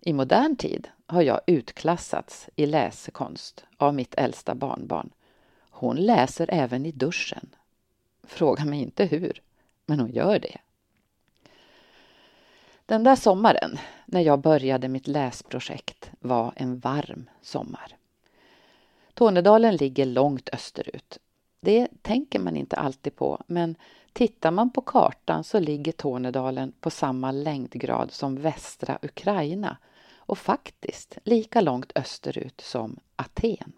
I 0.01 0.12
modern 0.12 0.57
tid 0.57 0.88
har 1.12 1.22
jag 1.22 1.40
utklassats 1.46 2.48
i 2.57 2.66
läsekonst 2.66 3.64
av 3.77 3.94
mitt 3.94 4.14
äldsta 4.14 4.55
barnbarn. 4.55 5.11
Hon 5.70 5.96
läser 5.96 6.46
även 6.53 6.87
i 6.87 6.92
duschen. 6.92 7.55
Fråga 8.22 8.64
mig 8.64 8.81
inte 8.81 9.05
hur, 9.05 9.42
men 9.87 10.01
hon 10.01 10.11
gör 10.11 10.38
det. 10.38 10.59
Den 12.87 13.05
där 13.05 13.16
sommaren, 13.16 13.79
när 14.07 14.20
jag 14.20 14.40
började 14.40 14.88
mitt 14.88 15.07
läsprojekt, 15.07 16.11
var 16.20 16.53
en 16.57 16.79
varm 16.79 17.31
sommar. 17.42 17.96
Tornedalen 19.14 19.77
ligger 19.77 20.07
långt 20.07 20.48
österut. 20.53 21.18
Det 21.61 21.88
tänker 22.03 22.38
man 22.38 22.57
inte 22.57 22.77
alltid 22.77 23.16
på, 23.16 23.42
men 23.46 23.75
tittar 24.12 24.51
man 24.51 24.70
på 24.70 24.81
kartan 24.81 25.44
så 25.44 25.59
ligger 25.59 25.92
Tornedalen 25.92 26.72
på 26.81 26.90
samma 26.90 27.33
längdgrad 27.33 28.12
som 28.12 28.37
västra 28.37 28.98
Ukraina 29.03 29.77
och 30.26 30.38
faktiskt 30.38 31.18
lika 31.24 31.61
långt 31.61 31.92
österut 31.94 32.61
som 32.61 32.98
Aten. 33.16 33.72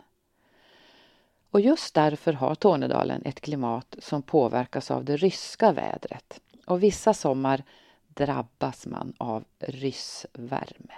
Och 1.51 1.61
just 1.61 1.95
därför 1.95 2.33
har 2.33 2.55
Tornedalen 2.55 3.23
ett 3.25 3.41
klimat 3.41 3.97
som 3.99 4.23
påverkas 4.23 4.91
av 4.91 5.05
det 5.05 5.17
ryska 5.17 5.73
vädret 5.73 6.41
och 6.67 6.83
vissa 6.83 7.15
sommar 7.15 7.63
drabbas 8.09 8.87
man 8.87 9.13
av 9.19 9.45
ryssvärme. 9.59 10.95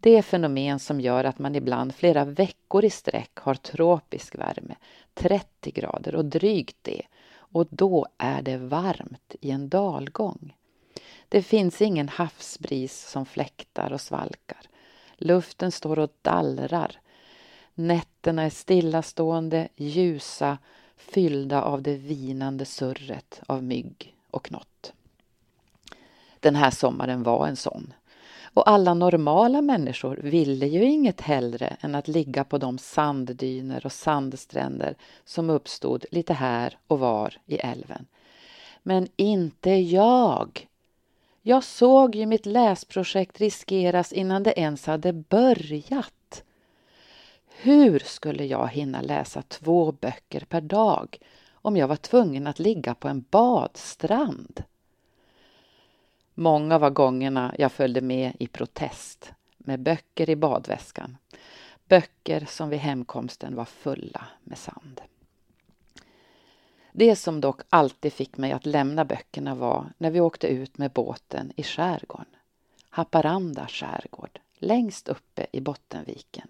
Det 0.00 0.22
fenomen 0.22 0.78
som 0.78 1.00
gör 1.00 1.24
att 1.24 1.38
man 1.38 1.54
ibland 1.54 1.94
flera 1.94 2.24
veckor 2.24 2.84
i 2.84 2.90
sträck 2.90 3.36
har 3.38 3.54
tropisk 3.54 4.34
värme, 4.34 4.76
30 5.14 5.70
grader 5.70 6.14
och 6.14 6.24
drygt 6.24 6.76
det, 6.82 7.02
och 7.32 7.66
då 7.70 8.06
är 8.18 8.42
det 8.42 8.56
varmt 8.56 9.34
i 9.40 9.50
en 9.50 9.68
dalgång. 9.68 10.56
Det 11.30 11.42
finns 11.42 11.82
ingen 11.82 12.08
havsbris 12.08 13.08
som 13.10 13.26
fläktar 13.26 13.92
och 13.92 14.00
svalkar. 14.00 14.60
Luften 15.16 15.72
står 15.72 15.98
och 15.98 16.12
dallrar. 16.22 17.00
Nätterna 17.74 18.42
är 18.42 18.50
stillastående, 18.50 19.68
ljusa, 19.76 20.58
fyllda 20.96 21.62
av 21.62 21.82
det 21.82 21.96
vinande 21.96 22.64
surret 22.64 23.40
av 23.46 23.62
mygg 23.62 24.16
och 24.30 24.44
knott. 24.44 24.92
Den 26.40 26.56
här 26.56 26.70
sommaren 26.70 27.22
var 27.22 27.46
en 27.46 27.56
sån. 27.56 27.94
Och 28.54 28.70
alla 28.70 28.94
normala 28.94 29.62
människor 29.62 30.16
ville 30.16 30.66
ju 30.66 30.84
inget 30.84 31.20
hellre 31.20 31.76
än 31.80 31.94
att 31.94 32.08
ligga 32.08 32.44
på 32.44 32.58
de 32.58 32.78
sanddyner 32.78 33.86
och 33.86 33.92
sandstränder 33.92 34.94
som 35.24 35.50
uppstod 35.50 36.04
lite 36.10 36.32
här 36.32 36.78
och 36.86 36.98
var 36.98 37.36
i 37.46 37.56
älven. 37.56 38.06
Men 38.82 39.08
inte 39.16 39.70
jag! 39.70 40.66
Jag 41.42 41.64
såg 41.64 42.14
ju 42.14 42.26
mitt 42.26 42.46
läsprojekt 42.46 43.40
riskeras 43.40 44.12
innan 44.12 44.42
det 44.42 44.60
ens 44.60 44.86
hade 44.86 45.12
börjat. 45.12 46.44
Hur 47.46 47.98
skulle 47.98 48.44
jag 48.44 48.68
hinna 48.68 49.00
läsa 49.00 49.42
två 49.42 49.92
böcker 49.92 50.40
per 50.40 50.60
dag 50.60 51.18
om 51.52 51.76
jag 51.76 51.88
var 51.88 51.96
tvungen 51.96 52.46
att 52.46 52.58
ligga 52.58 52.94
på 52.94 53.08
en 53.08 53.24
badstrand? 53.30 54.62
Många 56.34 56.78
var 56.78 56.90
gångerna 56.90 57.54
jag 57.58 57.72
följde 57.72 58.00
med 58.00 58.32
i 58.38 58.46
protest 58.46 59.32
med 59.58 59.80
böcker 59.80 60.30
i 60.30 60.36
badväskan. 60.36 61.16
Böcker 61.88 62.46
som 62.48 62.68
vid 62.68 62.78
hemkomsten 62.78 63.54
var 63.56 63.64
fulla 63.64 64.26
med 64.44 64.58
sand. 64.58 65.00
Det 66.92 67.16
som 67.16 67.40
dock 67.40 67.60
alltid 67.68 68.12
fick 68.12 68.36
mig 68.36 68.52
att 68.52 68.66
lämna 68.66 69.04
böckerna 69.04 69.54
var 69.54 69.92
när 69.98 70.10
vi 70.10 70.20
åkte 70.20 70.46
ut 70.46 70.78
med 70.78 70.90
båten 70.90 71.52
i 71.56 71.62
skärgården. 71.62 72.26
Haparanda 72.90 73.66
skärgård, 73.66 74.40
längst 74.58 75.08
uppe 75.08 75.46
i 75.52 75.60
Bottenviken. 75.60 76.48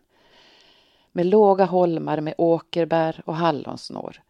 Med 1.12 1.26
låga 1.26 1.64
holmar 1.64 2.20
med 2.20 2.34
åkerbär 2.38 3.22
och 3.24 3.36
hallonsnår. 3.36 4.22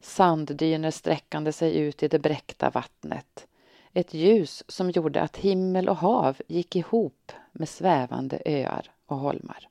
Sanddyner 0.00 0.90
sträckande 0.90 1.52
sig 1.52 1.78
ut 1.78 2.02
i 2.02 2.08
det 2.08 2.18
bräckta 2.18 2.70
vattnet. 2.70 3.46
Ett 3.92 4.14
ljus 4.14 4.64
som 4.68 4.90
gjorde 4.90 5.22
att 5.22 5.36
himmel 5.36 5.88
och 5.88 5.96
hav 5.96 6.36
gick 6.46 6.76
ihop 6.76 7.32
med 7.52 7.68
svävande 7.68 8.42
öar 8.44 8.90
och 9.06 9.18
holmar. 9.18 9.68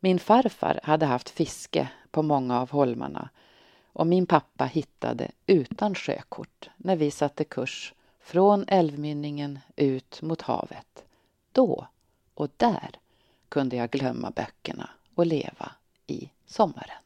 Min 0.00 0.18
farfar 0.18 0.80
hade 0.82 1.06
haft 1.06 1.30
fiske 1.30 1.88
på 2.10 2.22
många 2.22 2.60
av 2.60 2.70
holmarna 2.70 3.28
och 3.94 4.06
min 4.06 4.26
pappa 4.26 4.64
hittade 4.64 5.30
utan 5.46 5.94
sjökort 5.94 6.70
när 6.76 6.96
vi 6.96 7.10
satte 7.10 7.44
kurs 7.44 7.94
från 8.20 8.64
älvmynningen 8.68 9.58
ut 9.76 10.22
mot 10.22 10.42
havet. 10.42 11.04
Då 11.52 11.86
och 12.34 12.50
där 12.56 12.90
kunde 13.48 13.76
jag 13.76 13.90
glömma 13.90 14.30
böckerna 14.30 14.90
och 15.14 15.26
leva 15.26 15.72
i 16.06 16.30
sommaren. 16.46 17.03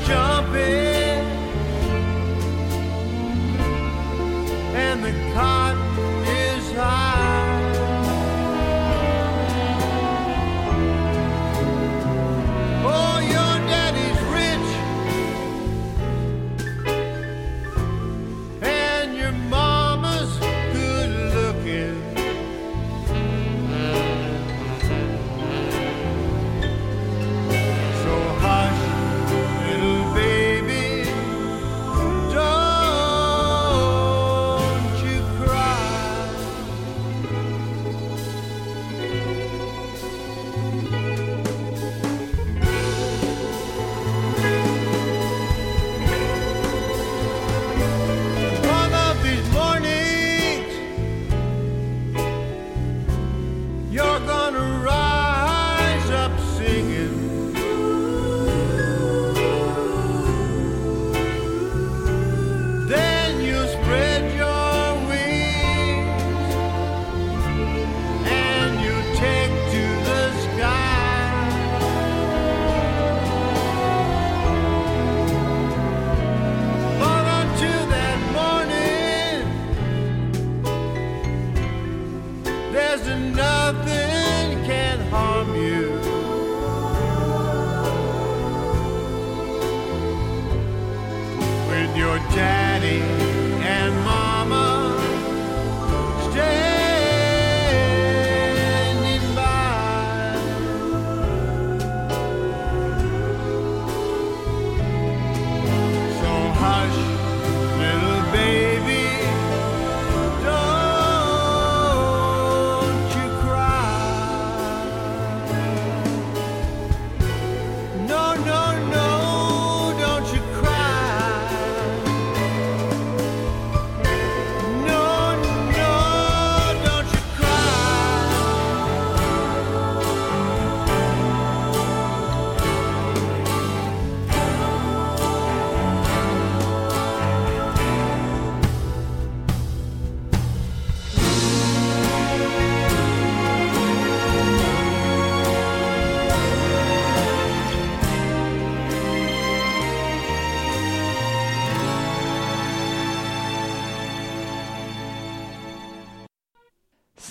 Jump. 0.00 0.31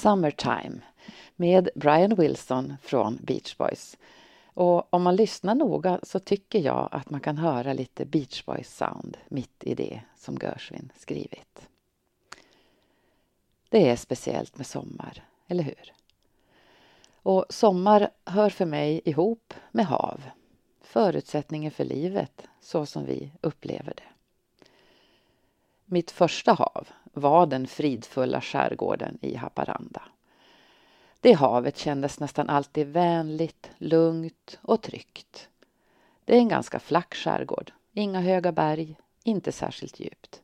Summertime 0.02 0.82
med 1.36 1.70
Brian 1.76 2.16
Wilson 2.16 2.74
från 2.82 3.20
Beach 3.22 3.58
Boys. 3.58 3.98
Och 4.44 4.94
om 4.94 5.04
man 5.04 5.16
lyssnar 5.16 5.56
noga 5.56 6.00
så 6.04 6.20
tycker 6.20 6.60
jag 6.60 6.90
att 6.92 7.10
man 7.10 7.20
kan 7.20 7.38
höra 7.38 7.74
lite 7.74 8.06
Beach 8.06 8.46
Boys 8.46 8.76
sound 8.76 9.18
mitt 9.28 9.64
i 9.64 9.76
det 9.76 10.02
som 10.18 10.38
Gershwin 10.38 10.92
skrivit. 10.96 11.70
Det 13.70 13.90
är 13.90 13.96
speciellt 13.96 14.58
med 14.58 14.68
sommar, 14.68 15.24
eller 15.48 15.64
hur? 15.64 15.94
Och 17.14 17.46
sommar 17.50 18.10
hör 18.26 18.50
för 18.50 18.66
mig 18.66 19.02
ihop 19.06 19.54
med 19.72 19.86
hav. 19.86 20.24
Förutsättningen 20.82 21.72
för 21.72 21.86
livet 21.86 22.48
så 22.62 22.86
som 22.86 23.06
vi 23.06 23.32
upplever 23.42 23.94
det. 23.98 24.11
Mitt 25.94 26.12
första 26.12 26.54
hav 26.54 26.88
var 27.04 27.46
den 27.46 27.68
fridfulla 27.68 28.42
skärgården 28.42 29.18
i 29.22 29.36
Haparanda. 29.36 30.02
Det 31.22 31.34
havet 31.34 31.78
kändes 31.78 32.20
nästan 32.20 32.50
alltid 32.50 32.88
vänligt, 32.88 33.72
lugnt 33.78 34.60
och 34.62 34.82
tryggt. 34.82 35.50
Det 36.26 36.36
är 36.36 36.40
en 36.40 36.48
ganska 36.48 36.80
flack 36.80 37.16
skärgård, 37.16 37.72
inga 37.94 38.22
höga 38.22 38.52
berg, 38.52 38.96
inte 39.24 39.52
särskilt 39.52 40.00
djupt. 40.00 40.42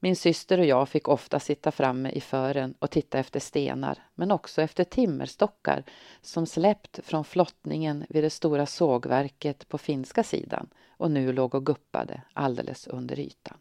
Min 0.00 0.16
syster 0.16 0.58
och 0.58 0.66
jag 0.66 0.88
fick 0.88 1.08
ofta 1.08 1.40
sitta 1.40 1.70
framme 1.70 2.10
i 2.10 2.20
fören 2.20 2.74
och 2.78 2.90
titta 2.90 3.18
efter 3.18 3.40
stenar, 3.40 3.98
men 4.14 4.30
också 4.30 4.62
efter 4.62 4.84
timmerstockar 4.84 5.84
som 6.22 6.46
släppt 6.46 7.00
från 7.04 7.24
flottningen 7.24 8.04
vid 8.08 8.24
det 8.24 8.30
stora 8.30 8.66
sågverket 8.66 9.68
på 9.68 9.78
finska 9.78 10.22
sidan 10.22 10.68
och 10.88 11.10
nu 11.10 11.32
låg 11.32 11.54
och 11.54 11.66
guppade 11.66 12.22
alldeles 12.32 12.86
under 12.86 13.18
ytan. 13.18 13.58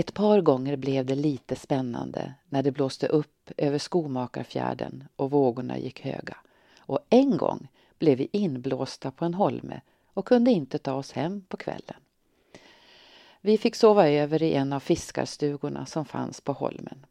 Ett 0.00 0.14
par 0.14 0.40
gånger 0.40 0.76
blev 0.76 1.06
det 1.06 1.14
lite 1.14 1.56
spännande 1.56 2.34
när 2.48 2.62
det 2.62 2.72
blåste 2.72 3.06
upp 3.06 3.50
över 3.56 3.78
Skomakarfjärden 3.78 5.04
och 5.16 5.30
vågorna 5.30 5.78
gick 5.78 6.00
höga. 6.00 6.36
Och 6.78 6.98
en 7.10 7.36
gång 7.36 7.68
blev 7.98 8.18
vi 8.18 8.28
inblåsta 8.32 9.10
på 9.10 9.24
en 9.24 9.34
holme 9.34 9.80
och 10.14 10.26
kunde 10.26 10.50
inte 10.50 10.78
ta 10.78 10.92
oss 10.92 11.12
hem 11.12 11.44
på 11.48 11.56
kvällen. 11.56 11.96
Vi 13.40 13.58
fick 13.58 13.74
sova 13.74 14.08
över 14.08 14.42
i 14.42 14.54
en 14.54 14.72
av 14.72 14.80
fiskarstugorna 14.80 15.86
som 15.86 16.04
fanns 16.04 16.40
på 16.40 16.52
holmen. 16.52 17.06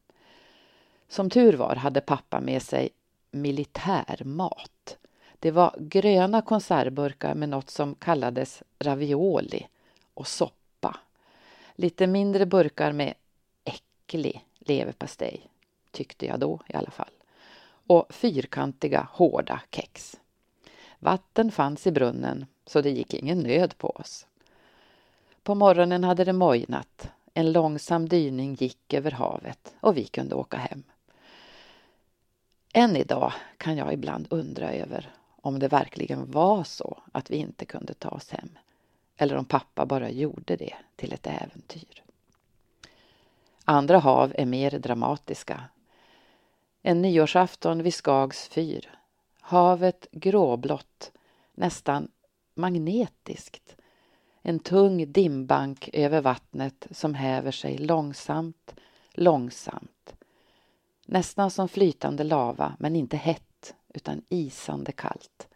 Som 1.07 1.29
tur 1.29 1.53
var 1.53 1.75
hade 1.75 2.01
pappa 2.01 2.39
med 2.39 2.61
sig 2.61 2.89
militärmat. 3.31 4.97
Det 5.39 5.51
var 5.51 5.75
gröna 5.79 6.41
konservburkar 6.41 7.35
med 7.35 7.49
något 7.49 7.69
som 7.69 7.95
kallades 7.95 8.63
ravioli 8.79 9.67
och 10.13 10.27
soppa. 10.27 10.58
Lite 11.79 12.07
mindre 12.07 12.45
burkar 12.45 12.91
med 12.91 13.13
äcklig 13.63 14.45
leverpastej, 14.59 15.49
tyckte 15.91 16.25
jag 16.25 16.39
då 16.39 16.59
i 16.67 16.75
alla 16.75 16.91
fall. 16.91 17.11
Och 17.87 18.13
fyrkantiga 18.13 19.07
hårda 19.11 19.61
kex. 19.71 20.19
Vatten 20.99 21.51
fanns 21.51 21.87
i 21.87 21.91
brunnen 21.91 22.45
så 22.65 22.81
det 22.81 22.89
gick 22.89 23.13
ingen 23.13 23.39
nöd 23.39 23.77
på 23.77 23.89
oss. 23.89 24.27
På 25.43 25.55
morgonen 25.55 26.03
hade 26.03 26.23
det 26.23 26.33
mojnat. 26.33 27.09
En 27.33 27.51
långsam 27.51 28.09
dyning 28.09 28.53
gick 28.53 28.93
över 28.93 29.11
havet 29.11 29.75
och 29.81 29.97
vi 29.97 30.05
kunde 30.05 30.35
åka 30.35 30.57
hem. 30.57 30.83
Än 32.73 32.95
idag 32.95 33.33
kan 33.57 33.77
jag 33.77 33.93
ibland 33.93 34.27
undra 34.29 34.73
över 34.73 35.13
om 35.41 35.59
det 35.59 35.67
verkligen 35.67 36.31
var 36.31 36.63
så 36.63 36.97
att 37.11 37.31
vi 37.31 37.35
inte 37.35 37.65
kunde 37.65 37.93
ta 37.93 38.09
oss 38.09 38.29
hem. 38.29 38.49
Eller 39.21 39.35
om 39.35 39.45
pappa 39.45 39.85
bara 39.85 40.09
gjorde 40.09 40.55
det 40.55 40.75
till 40.95 41.13
ett 41.13 41.27
äventyr. 41.27 42.03
Andra 43.65 43.97
hav 43.99 44.33
är 44.35 44.45
mer 44.45 44.71
dramatiska. 44.71 45.63
En 46.81 47.01
nyårsafton 47.01 47.83
vid 47.83 47.93
Skags 47.93 48.47
fyr. 48.47 48.89
Havet 49.41 50.07
gråblått, 50.11 51.11
nästan 51.53 52.07
magnetiskt. 52.53 53.75
En 54.41 54.59
tung 54.59 55.11
dimbank 55.11 55.89
över 55.93 56.21
vattnet 56.21 56.87
som 56.91 57.13
häver 57.13 57.51
sig 57.51 57.77
långsamt, 57.77 58.75
långsamt. 59.11 60.15
Nästan 61.05 61.51
som 61.51 61.69
flytande 61.69 62.23
lava, 62.23 62.75
men 62.79 62.95
inte 62.95 63.17
hett 63.17 63.75
utan 63.93 64.21
isande 64.29 64.91
kallt. 64.91 65.48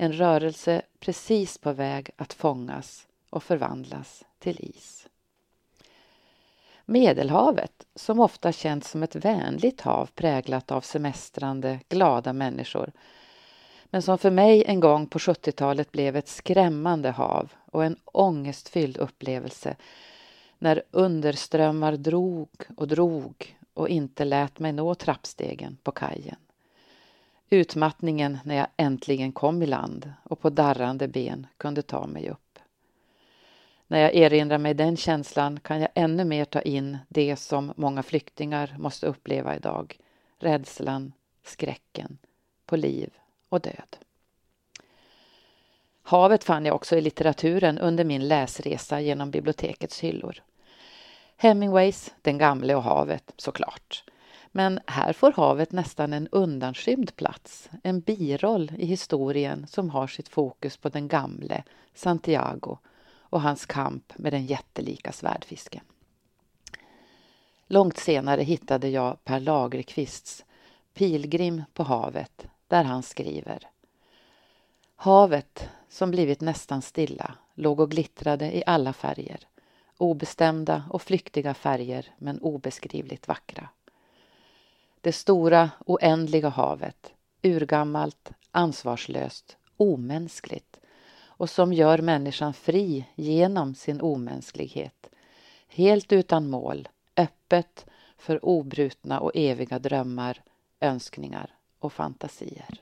En 0.00 0.12
rörelse 0.12 0.82
precis 1.00 1.58
på 1.58 1.72
väg 1.72 2.10
att 2.16 2.32
fångas 2.32 3.06
och 3.30 3.42
förvandlas 3.42 4.24
till 4.38 4.56
is. 4.60 5.08
Medelhavet, 6.84 7.86
som 7.94 8.20
ofta 8.20 8.52
känns 8.52 8.90
som 8.90 9.02
ett 9.02 9.16
vänligt 9.16 9.80
hav 9.80 10.10
präglat 10.14 10.70
av 10.70 10.80
semestrande, 10.80 11.80
glada 11.88 12.32
människor, 12.32 12.92
men 13.84 14.02
som 14.02 14.18
för 14.18 14.30
mig 14.30 14.64
en 14.64 14.80
gång 14.80 15.06
på 15.06 15.18
70-talet 15.18 15.92
blev 15.92 16.16
ett 16.16 16.28
skrämmande 16.28 17.10
hav 17.10 17.52
och 17.72 17.84
en 17.84 17.96
ångestfylld 18.04 18.96
upplevelse 18.96 19.76
när 20.58 20.82
underströmmar 20.90 21.92
drog 21.92 22.50
och 22.76 22.88
drog 22.88 23.56
och 23.74 23.88
inte 23.88 24.24
lät 24.24 24.58
mig 24.58 24.72
nå 24.72 24.94
trappstegen 24.94 25.78
på 25.82 25.92
kajen. 25.92 26.36
Utmattningen 27.50 28.38
när 28.44 28.54
jag 28.54 28.66
äntligen 28.76 29.32
kom 29.32 29.62
i 29.62 29.66
land 29.66 30.12
och 30.22 30.40
på 30.40 30.50
darrande 30.50 31.08
ben 31.08 31.46
kunde 31.56 31.82
ta 31.82 32.06
mig 32.06 32.30
upp. 32.30 32.58
När 33.86 34.00
jag 34.00 34.14
erinrar 34.14 34.58
mig 34.58 34.74
den 34.74 34.96
känslan 34.96 35.60
kan 35.60 35.80
jag 35.80 35.88
ännu 35.94 36.24
mer 36.24 36.44
ta 36.44 36.60
in 36.60 36.98
det 37.08 37.36
som 37.36 37.72
många 37.76 38.02
flyktingar 38.02 38.76
måste 38.78 39.06
uppleva 39.06 39.56
idag. 39.56 39.98
Rädslan, 40.38 41.12
skräcken 41.44 42.18
på 42.66 42.76
liv 42.76 43.10
och 43.48 43.60
död. 43.60 43.96
Havet 46.02 46.44
fann 46.44 46.66
jag 46.66 46.74
också 46.74 46.96
i 46.96 47.00
litteraturen 47.00 47.78
under 47.78 48.04
min 48.04 48.28
läsresa 48.28 49.00
genom 49.00 49.30
bibliotekets 49.30 50.00
hyllor. 50.00 50.42
Hemingways 51.36 52.14
Den 52.22 52.38
gamle 52.38 52.74
och 52.74 52.82
havet, 52.82 53.32
såklart. 53.36 54.04
Men 54.58 54.80
här 54.86 55.12
får 55.12 55.32
havet 55.32 55.72
nästan 55.72 56.12
en 56.12 56.28
undanskymd 56.28 57.16
plats, 57.16 57.70
en 57.82 58.00
biroll 58.00 58.72
i 58.78 58.86
historien 58.86 59.66
som 59.66 59.90
har 59.90 60.06
sitt 60.06 60.28
fokus 60.28 60.76
på 60.76 60.88
den 60.88 61.08
gamle, 61.08 61.62
Santiago, 61.94 62.78
och 63.20 63.40
hans 63.40 63.66
kamp 63.66 64.12
med 64.16 64.32
den 64.32 64.46
jättelika 64.46 65.12
svärdfisken. 65.12 65.80
Långt 67.66 67.96
senare 67.98 68.42
hittade 68.42 68.88
jag 68.88 69.24
Per 69.24 69.40
Lagerkvists 69.40 70.44
Pilgrim 70.94 71.62
på 71.74 71.82
havet 71.82 72.46
där 72.68 72.84
han 72.84 73.02
skriver 73.02 73.68
Havet, 74.96 75.68
som 75.88 76.10
blivit 76.10 76.40
nästan 76.40 76.82
stilla, 76.82 77.34
låg 77.54 77.80
och 77.80 77.90
glittrade 77.90 78.56
i 78.56 78.62
alla 78.66 78.92
färger. 78.92 79.40
Obestämda 79.98 80.84
och 80.90 81.02
flyktiga 81.02 81.54
färger, 81.54 82.06
men 82.18 82.40
obeskrivligt 82.40 83.28
vackra. 83.28 83.68
Det 85.08 85.12
stora, 85.12 85.70
oändliga 85.86 86.48
havet, 86.48 87.12
urgammalt, 87.42 88.30
ansvarslöst, 88.50 89.56
omänskligt 89.76 90.80
och 91.26 91.50
som 91.50 91.72
gör 91.72 91.98
människan 91.98 92.54
fri 92.54 93.04
genom 93.14 93.74
sin 93.74 94.00
omänsklighet. 94.00 95.10
Helt 95.68 96.12
utan 96.12 96.50
mål, 96.50 96.88
öppet 97.16 97.86
för 98.18 98.44
obrutna 98.44 99.20
och 99.20 99.32
eviga 99.34 99.78
drömmar, 99.78 100.42
önskningar 100.80 101.54
och 101.78 101.92
fantasier. 101.92 102.80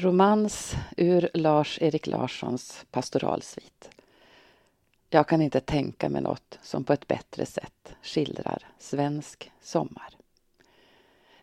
Romans 0.00 0.76
ur 0.96 1.30
Lars-Erik 1.34 2.06
Larssons 2.06 2.86
pastoralsvit. 2.90 3.90
Jag 5.10 5.28
kan 5.28 5.42
inte 5.42 5.60
tänka 5.60 6.08
mig 6.08 6.22
något 6.22 6.58
som 6.62 6.84
på 6.84 6.92
ett 6.92 7.06
bättre 7.06 7.46
sätt 7.46 7.94
skildrar 8.02 8.66
svensk 8.78 9.50
sommar. 9.60 10.16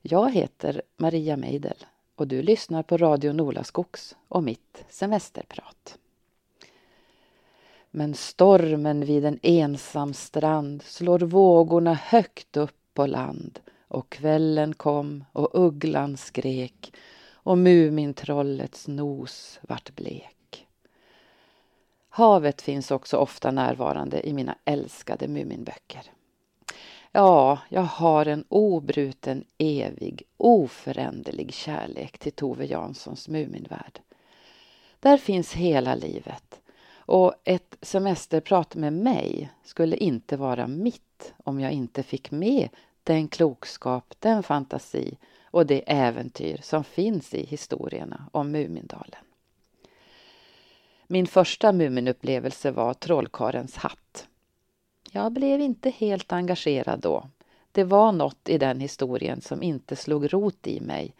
Jag 0.01 0.31
heter 0.31 0.81
Maria 0.97 1.37
Meidel 1.37 1.85
och 2.15 2.27
du 2.27 2.41
lyssnar 2.41 2.83
på 2.83 2.97
Radio 2.97 3.33
Nolaskogs 3.33 4.15
och 4.27 4.43
mitt 4.43 4.85
semesterprat. 4.89 5.97
Men 7.91 8.13
stormen 8.13 9.05
vid 9.05 9.25
en 9.25 9.39
ensam 9.43 10.13
strand 10.13 10.81
slår 10.81 11.19
vågorna 11.19 11.93
högt 11.93 12.57
upp 12.57 12.77
på 12.93 13.05
land 13.05 13.59
och 13.87 14.09
kvällen 14.09 14.73
kom 14.73 15.23
och 15.31 15.49
ugglan 15.53 16.17
skrek 16.17 16.91
och 17.45 17.57
Mumintrollets 17.57 18.87
nos 18.87 19.59
vart 19.61 19.95
blek. 19.95 20.67
Havet 22.09 22.61
finns 22.61 22.91
också 22.91 23.17
ofta 23.17 23.51
närvarande 23.51 24.27
i 24.27 24.33
mina 24.33 24.55
älskade 24.65 25.27
Muminböcker. 25.27 26.11
Ja, 27.11 27.59
jag 27.69 27.81
har 27.81 28.25
en 28.25 28.45
obruten, 28.49 29.43
evig, 29.57 30.23
oföränderlig 30.37 31.53
kärlek 31.53 32.17
till 32.17 32.31
Tove 32.31 32.65
Janssons 32.65 33.27
Muminvärld. 33.27 33.99
Där 34.99 35.17
finns 35.17 35.53
hela 35.53 35.95
livet 35.95 36.61
och 36.95 37.33
ett 37.43 37.77
semesterprat 37.81 38.75
med 38.75 38.93
mig 38.93 39.49
skulle 39.63 39.97
inte 39.97 40.37
vara 40.37 40.67
mitt 40.67 41.33
om 41.43 41.59
jag 41.59 41.71
inte 41.71 42.03
fick 42.03 42.31
med 42.31 42.69
den 43.03 43.27
klokskap, 43.27 44.13
den 44.19 44.43
fantasi 44.43 45.17
och 45.55 45.65
det 45.65 45.83
äventyr 45.87 46.59
som 46.61 46.83
finns 46.83 47.33
i 47.33 47.45
historierna 47.45 48.29
om 48.31 48.51
Mumindalen. 48.51 49.23
Min 51.07 51.27
första 51.27 51.71
Muminupplevelse 51.71 52.71
var 52.71 52.93
Trollkarens 52.93 53.75
hatt. 53.75 54.27
Jag 55.11 55.31
blev 55.31 55.61
inte 55.61 55.89
helt 55.89 56.33
engagerad 56.33 56.99
då. 56.99 57.29
Det 57.71 57.83
var 57.83 58.11
något 58.11 58.49
i 58.49 58.57
den 58.57 58.79
historien 58.79 59.41
som 59.41 59.63
inte 59.63 59.95
slog 59.95 60.33
rot 60.33 60.67
i 60.67 60.79
mig. 60.81 61.13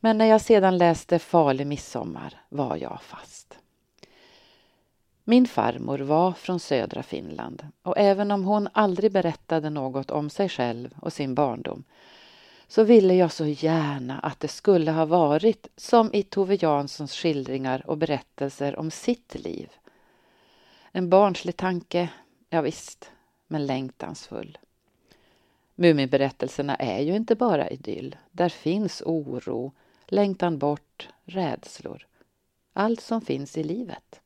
Men 0.00 0.18
när 0.18 0.26
jag 0.26 0.40
sedan 0.40 0.78
läste 0.78 1.18
Farlig 1.18 1.66
midsommar 1.66 2.40
var 2.48 2.76
jag 2.76 3.02
fast. 3.02 3.58
Min 5.24 5.46
farmor 5.46 5.98
var 5.98 6.32
från 6.32 6.60
södra 6.60 7.02
Finland 7.02 7.66
och 7.82 7.98
även 7.98 8.30
om 8.30 8.44
hon 8.44 8.68
aldrig 8.72 9.12
berättade 9.12 9.70
något 9.70 10.10
om 10.10 10.30
sig 10.30 10.48
själv 10.48 10.94
och 11.00 11.12
sin 11.12 11.34
barndom 11.34 11.84
så 12.72 12.84
ville 12.84 13.14
jag 13.14 13.32
så 13.32 13.46
gärna 13.46 14.18
att 14.18 14.40
det 14.40 14.48
skulle 14.48 14.90
ha 14.90 15.06
varit 15.06 15.68
som 15.76 16.14
i 16.14 16.22
Tove 16.22 16.54
Janssons 16.60 17.14
skildringar 17.14 17.82
och 17.86 17.98
berättelser 17.98 18.78
om 18.78 18.90
sitt 18.90 19.34
liv. 19.34 19.70
En 20.92 21.10
barnslig 21.10 21.56
tanke, 21.56 22.08
ja 22.50 22.60
visst, 22.60 23.10
men 23.46 23.66
längtansfull. 23.66 24.58
Muminberättelserna 25.74 26.76
är 26.76 27.00
ju 27.00 27.16
inte 27.16 27.34
bara 27.34 27.70
idyll. 27.70 28.16
Där 28.30 28.48
finns 28.48 29.02
oro, 29.06 29.72
längtan 30.06 30.58
bort, 30.58 31.08
rädslor. 31.24 32.06
Allt 32.72 33.00
som 33.00 33.20
finns 33.20 33.58
i 33.58 33.64
livet. 33.64 34.20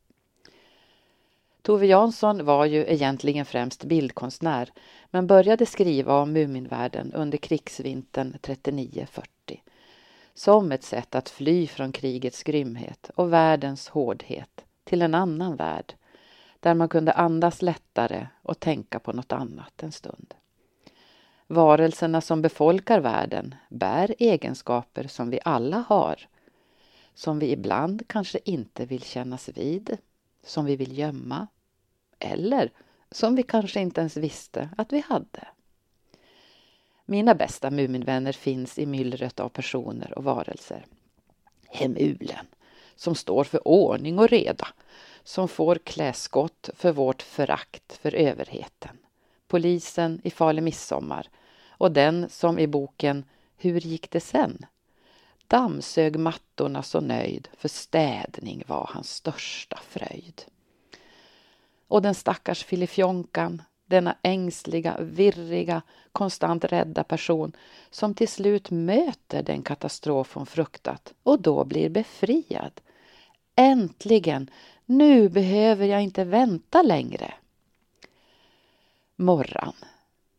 Tove 1.66 1.86
Jansson 1.86 2.44
var 2.44 2.64
ju 2.64 2.84
egentligen 2.88 3.44
främst 3.44 3.84
bildkonstnär 3.84 4.70
men 5.10 5.26
började 5.26 5.66
skriva 5.66 6.20
om 6.20 6.32
Muminvärlden 6.32 7.12
under 7.12 7.38
krigsvintern 7.38 8.36
39-40 8.42 9.26
som 10.34 10.72
ett 10.72 10.82
sätt 10.82 11.14
att 11.14 11.28
fly 11.28 11.66
från 11.66 11.92
krigets 11.92 12.42
grymhet 12.42 13.10
och 13.14 13.32
världens 13.32 13.88
hårdhet 13.88 14.64
till 14.84 15.02
en 15.02 15.14
annan 15.14 15.56
värld 15.56 15.94
där 16.60 16.74
man 16.74 16.88
kunde 16.88 17.12
andas 17.12 17.62
lättare 17.62 18.26
och 18.42 18.60
tänka 18.60 18.98
på 18.98 19.12
något 19.12 19.32
annat 19.32 19.82
en 19.82 19.92
stund. 19.92 20.34
Varelserna 21.46 22.20
som 22.20 22.42
befolkar 22.42 23.00
världen 23.00 23.54
bär 23.68 24.14
egenskaper 24.18 25.06
som 25.06 25.30
vi 25.30 25.40
alla 25.44 25.84
har, 25.88 26.28
som 27.14 27.38
vi 27.38 27.52
ibland 27.52 28.02
kanske 28.08 28.38
inte 28.44 28.86
vill 28.86 29.02
kännas 29.02 29.48
vid, 29.48 29.96
som 30.44 30.64
vi 30.64 30.76
vill 30.76 30.98
gömma 30.98 31.46
eller 32.18 32.70
som 33.10 33.36
vi 33.36 33.42
kanske 33.42 33.80
inte 33.80 34.00
ens 34.00 34.16
visste 34.16 34.68
att 34.76 34.92
vi 34.92 35.00
hade. 35.00 35.48
Mina 37.04 37.34
bästa 37.34 37.70
Muminvänner 37.70 38.32
finns 38.32 38.78
i 38.78 38.86
myllret 38.86 39.40
av 39.40 39.48
personer 39.48 40.18
och 40.18 40.24
varelser. 40.24 40.86
Hemulen, 41.68 42.46
som 42.94 43.14
står 43.14 43.44
för 43.44 43.68
ordning 43.68 44.18
och 44.18 44.28
reda, 44.28 44.68
som 45.24 45.48
får 45.48 45.76
kläskott 45.76 46.70
för 46.74 46.92
vårt 46.92 47.22
förakt 47.22 47.92
för 47.92 48.14
överheten. 48.14 48.98
Polisen 49.48 50.20
i 50.24 50.30
Farlig 50.30 50.62
midsommar 50.62 51.28
och 51.68 51.92
den 51.92 52.28
som 52.30 52.58
i 52.58 52.66
boken 52.66 53.24
Hur 53.56 53.80
gick 53.80 54.10
det 54.10 54.20
sen? 54.20 54.66
dammsög 55.46 56.18
mattorna 56.18 56.82
så 56.82 57.00
nöjd, 57.00 57.48
för 57.56 57.68
städning 57.68 58.62
var 58.66 58.90
hans 58.92 59.10
största 59.10 59.78
fröjd. 59.88 60.42
Och 61.88 62.02
den 62.02 62.14
stackars 62.14 62.64
filifjonkan, 62.64 63.62
denna 63.86 64.16
ängsliga, 64.22 64.96
virriga, 65.00 65.82
konstant 66.12 66.64
rädda 66.64 67.04
person 67.04 67.52
som 67.90 68.14
till 68.14 68.28
slut 68.28 68.70
möter 68.70 69.42
den 69.42 69.62
katastrof 69.62 70.34
hon 70.34 70.46
fruktat 70.46 71.14
och 71.22 71.40
då 71.40 71.64
blir 71.64 71.88
befriad. 71.88 72.80
Äntligen! 73.56 74.50
Nu 74.84 75.28
behöver 75.28 75.86
jag 75.86 76.02
inte 76.02 76.24
vänta 76.24 76.82
längre. 76.82 77.34
Morran, 79.16 79.74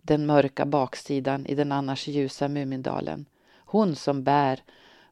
den 0.02 0.26
mörka 0.26 0.66
baksidan 0.66 1.46
i 1.46 1.56
den 1.56 1.72
annars 1.72 2.08
ljusa 2.08 2.48
Mumindalen. 2.48 3.26
Hon 3.56 3.96
som 3.96 4.24
bär 4.24 4.64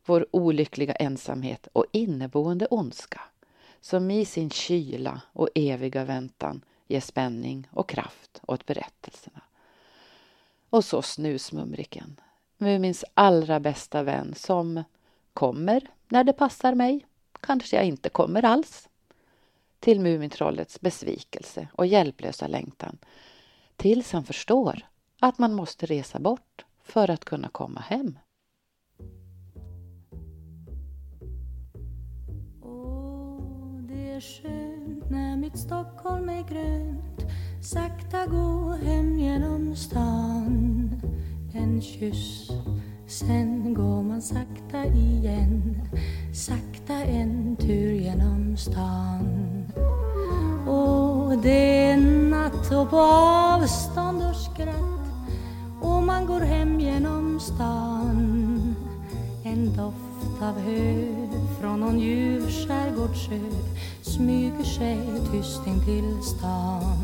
vår 0.06 0.28
olyckliga 0.32 0.94
ensamhet 0.94 1.68
och 1.74 1.86
inneboende 1.92 2.66
ondska 2.66 3.22
som 3.86 4.12
i 4.12 4.26
sin 4.26 4.50
kyla 4.50 5.22
och 5.34 5.50
eviga 5.56 6.06
väntan 6.06 6.62
ger 6.88 7.00
spänning 7.00 7.68
och 7.72 7.90
kraft 7.90 8.42
åt 8.48 8.66
berättelserna. 8.66 9.42
Och 10.70 10.86
så 10.86 11.02
Snusmumriken, 11.02 12.20
Mumins 12.58 13.06
allra 13.14 13.60
bästa 13.60 14.04
vän 14.04 14.34
som 14.36 14.84
kommer 15.34 15.88
när 16.08 16.24
det 16.24 16.34
passar 16.34 16.76
mig, 16.76 17.06
kanske 17.40 17.76
jag 17.76 17.86
inte 17.86 18.10
kommer 18.10 18.46
alls. 18.46 18.90
Till 19.80 20.00
Mumintrollets 20.00 20.82
besvikelse 20.82 21.68
och 21.74 21.86
hjälplösa 21.86 22.48
längtan. 22.48 22.98
Tills 23.76 24.12
han 24.12 24.24
förstår 24.24 24.88
att 25.20 25.38
man 25.38 25.54
måste 25.54 25.86
resa 25.86 26.20
bort 26.20 26.66
för 26.84 27.10
att 27.10 27.26
kunna 27.26 27.50
komma 27.50 27.80
hem. 27.80 28.20
Är 34.16 34.22
skönt 34.22 35.10
när 35.10 35.38
mitt 35.38 35.58
Stockholm 35.58 36.30
är 36.30 36.44
grönt 36.50 37.32
Sakta 37.62 38.26
gå 38.26 38.76
hem 38.84 39.20
genom 39.20 39.76
stan. 39.76 40.90
En 41.54 41.82
kyss, 41.82 42.52
sen 43.08 43.74
går 43.74 44.04
man 44.04 44.22
sakta 44.22 44.86
igen 44.86 45.82
Sakta 46.34 46.94
en 46.94 47.56
tur 47.56 47.92
genom 47.92 48.58
stan. 48.58 49.66
Och 50.68 51.38
det 51.38 51.90
är 51.90 51.98
natt 52.30 52.72
och 52.72 52.90
på 52.90 53.00
avstånd 53.00 54.24
och 54.30 54.36
skratt 54.36 55.30
Och 55.82 56.04
man 56.04 56.26
går 56.26 56.42
hem 56.42 56.80
genom 56.80 57.40
stan. 57.40 58.76
En 59.44 59.66
doft 59.78 60.42
av 60.42 60.60
hö 60.60 61.06
från 61.60 61.80
någon 61.80 62.00
ljuv 62.00 62.42
skärgårdssjö 62.50 63.40
smyger 64.16 64.64
sig 64.64 64.98
tyst 65.32 65.68
in 65.68 65.80
till 65.86 66.24
stan. 66.24 66.98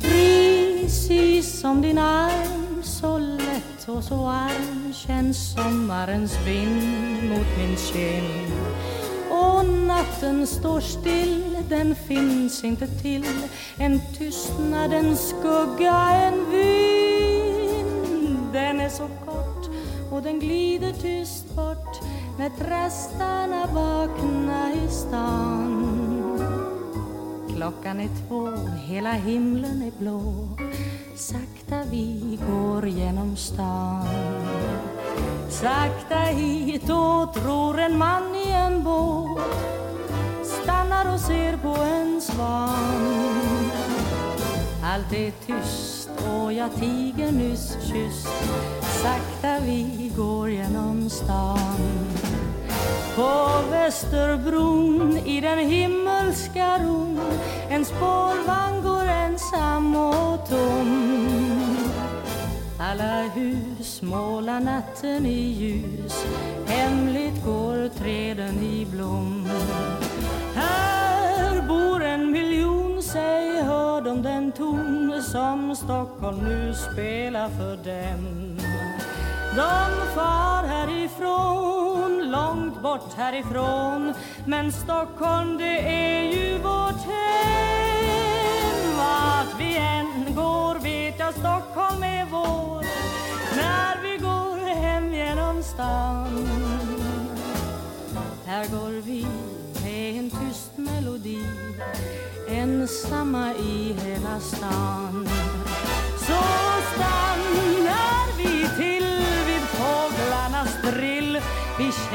Precis 0.00 1.60
som 1.60 1.82
din 1.82 1.98
arm 1.98 2.82
så 2.82 3.18
lätt 3.18 3.88
och 3.88 4.04
så 4.04 4.16
varm 4.16 4.92
känns 4.92 5.54
sommarens 5.54 6.36
vind 6.46 7.30
mot 7.30 7.46
min 7.58 7.76
kind. 7.76 8.52
Och 9.30 9.66
natten 9.66 10.46
står 10.46 10.80
still, 10.80 11.56
den 11.68 11.94
finns 11.94 12.64
inte 12.64 12.86
till. 12.86 13.24
En 13.78 14.00
tystnad, 14.18 14.92
en 14.92 15.16
skugga, 15.16 15.96
en 16.10 16.50
vind. 16.50 18.38
Den 18.52 18.80
är 18.80 18.88
så 18.88 19.08
kort 19.26 19.70
och 20.12 20.22
den 20.22 20.40
glider 20.40 20.92
tyst 20.92 21.54
bort 21.56 22.00
när 22.38 22.50
trastarna 22.50 23.66
vaknar 23.66 24.70
i 24.70 24.90
stan. 24.90 25.91
Klockan 27.62 28.00
är 28.00 28.08
två, 28.28 28.48
hela 28.86 29.12
himlen 29.12 29.82
är 29.82 29.98
blå. 29.98 30.48
Sakta 31.16 31.82
vi 31.90 32.38
går 32.50 32.88
genom 32.88 33.36
stan. 33.36 34.06
Sakta 35.48 36.18
hitåt 36.18 37.44
ror 37.46 37.80
en 37.80 37.98
man 37.98 38.34
i 38.34 38.50
en 38.50 38.84
båt. 38.84 39.42
Stannar 40.44 41.14
och 41.14 41.20
ser 41.20 41.56
på 41.56 41.82
en 41.82 42.20
svan. 42.20 43.70
Allt 44.84 45.12
är 45.12 45.32
tyst 45.46 46.10
och 46.34 46.52
jag 46.52 46.74
tiger 46.74 47.32
nyss 47.32 47.76
kysst. 47.82 48.28
Sakta 48.80 49.64
vi 49.64 50.12
går 50.16 50.50
genom 50.50 51.10
stan. 51.10 52.21
På 53.16 53.62
Västerbron 53.70 55.18
i 55.24 55.40
den 55.40 55.58
himmelska 55.58 56.78
ron 56.78 57.20
En 57.68 57.84
spårvagn 57.84 58.82
går 58.82 59.04
ensam 59.04 59.96
och 59.96 60.48
tom. 60.48 61.76
Alla 62.80 63.22
hus 63.22 64.02
målar 64.02 64.60
natten 64.60 65.26
i 65.26 65.40
ljus 65.40 66.26
Hemligt 66.66 67.44
går 67.44 67.88
träden 67.88 68.62
i 68.62 68.86
blom. 68.86 69.48
Här 70.54 71.68
bor 71.68 72.02
en 72.02 72.30
miljon, 72.30 73.02
säg 73.02 73.62
hör 73.62 74.00
de 74.00 74.22
den 74.22 74.52
ton 74.52 75.22
Som 75.22 75.76
Stockholm 75.76 76.38
nu 76.38 76.74
spelar 76.74 77.48
för 77.48 77.76
dem. 77.76 78.61
De 79.56 80.06
far 80.14 80.64
härifrån, 80.64 82.30
långt 82.30 82.82
bort 82.82 83.14
härifrån. 83.16 84.14
Men 84.46 84.72
Stockholm 84.72 85.58
det 85.58 85.78
är 85.78 86.22
ju 86.22 86.58
vårt 86.58 87.04
hem. 87.04 88.96
Vart 88.96 89.60
vi 89.60 89.76
än 89.76 90.34
går 90.34 90.78
vet 90.78 91.18
jag 91.18 91.34
Stockholm 91.34 92.02
är 92.02 92.26
vår. 92.30 92.84
När 93.56 94.02
vi 94.02 94.16
går 94.16 94.74
hem 94.74 95.14
genom 95.14 95.62
stan 95.62 96.48
Här 98.46 98.66
går 98.66 99.02
vi 99.02 99.26
med 99.84 100.18
en 100.18 100.30
tyst 100.30 100.70
melodi 100.76 101.46
Ensamma 102.48 103.54
i 103.54 103.96
hela 104.04 104.40
stan. 104.40 105.28
Så 106.18 106.42
stanna 106.94 107.71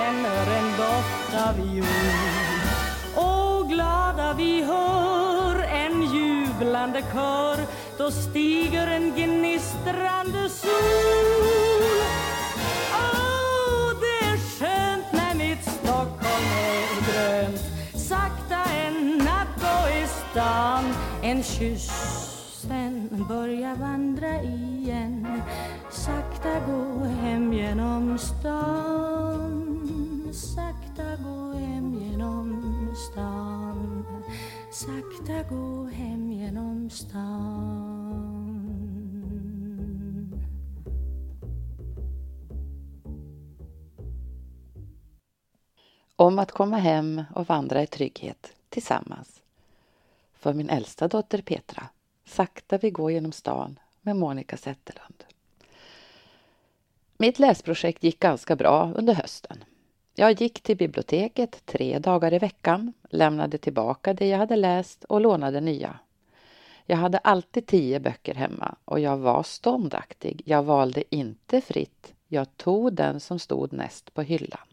känner 0.08 0.58
en 0.60 0.78
doft 0.78 1.47
av 1.47 1.76
jul 1.76 1.86
Och 3.16 3.70
glada 3.70 4.34
vi 4.34 4.64
hör 4.64 5.64
en 5.64 6.01
jublande 6.01 7.03
kör 7.14 7.58
Då 7.97 8.12
stiger 8.12 8.88
en 8.88 9.12
gnistrande 9.16 10.49
sol. 10.49 10.70
Åh, 12.93 13.93
det 14.01 14.26
är 14.26 14.38
skönt 14.38 15.12
när 15.12 15.36
mitt 15.36 15.64
Stockholm 15.64 16.47
är 16.58 17.12
grönt. 17.12 17.62
Sakta 17.95 18.64
en 18.86 19.18
natt 19.18 19.62
gå 19.62 19.89
i 19.89 20.08
stan 20.08 20.84
En 21.22 21.43
kyss, 21.43 21.91
sen 22.62 23.26
börja 23.30 23.76
vandra 23.76 24.41
igen. 24.41 25.41
Sakta 25.91 26.60
gå 26.68 27.03
hem 27.03 27.53
genom 27.53 28.18
stan. 28.18 29.07
Sluta 35.28 35.55
gå 35.55 35.86
hem 35.86 36.32
genom 36.32 36.89
stan 36.89 37.23
Om 46.15 46.39
att 46.39 46.51
komma 46.51 46.78
hem 46.78 47.23
och 47.36 47.47
vandra 47.47 47.84
i 47.84 47.88
trygghet 47.88 48.53
tillsammans. 48.69 49.41
För 50.34 50.53
min 50.53 50.69
äldsta 50.69 51.07
dotter 51.07 51.41
Petra. 51.41 51.84
Sakta 52.25 52.78
vi 52.78 52.91
går 52.91 53.11
genom 53.11 53.32
stan 53.32 53.80
med 54.01 54.15
Monica 54.15 54.57
Zetterlund. 54.57 55.23
Mitt 57.17 57.39
läsprojekt 57.39 58.03
gick 58.03 58.19
ganska 58.19 58.55
bra 58.55 58.91
under 58.95 59.13
hösten. 59.13 59.63
Jag 60.20 60.41
gick 60.41 60.61
till 60.61 60.78
biblioteket 60.78 61.65
tre 61.65 61.99
dagar 61.99 62.34
i 62.34 62.39
veckan, 62.39 62.93
lämnade 63.09 63.57
tillbaka 63.57 64.13
det 64.13 64.28
jag 64.28 64.38
hade 64.38 64.55
läst 64.55 65.03
och 65.03 65.22
lånade 65.22 65.61
nya. 65.61 65.99
Jag 66.86 66.97
hade 66.97 67.18
alltid 67.18 67.65
tio 67.65 67.99
böcker 67.99 68.34
hemma 68.34 68.76
och 68.86 68.99
jag 68.99 69.18
var 69.18 69.43
ståndaktig. 69.43 70.41
Jag 70.45 70.63
valde 70.63 71.15
inte 71.15 71.61
fritt. 71.61 72.13
Jag 72.28 72.57
tog 72.57 72.93
den 72.93 73.20
som 73.20 73.39
stod 73.39 73.74
näst 73.74 74.13
på 74.13 74.22
hyllan. 74.22 74.68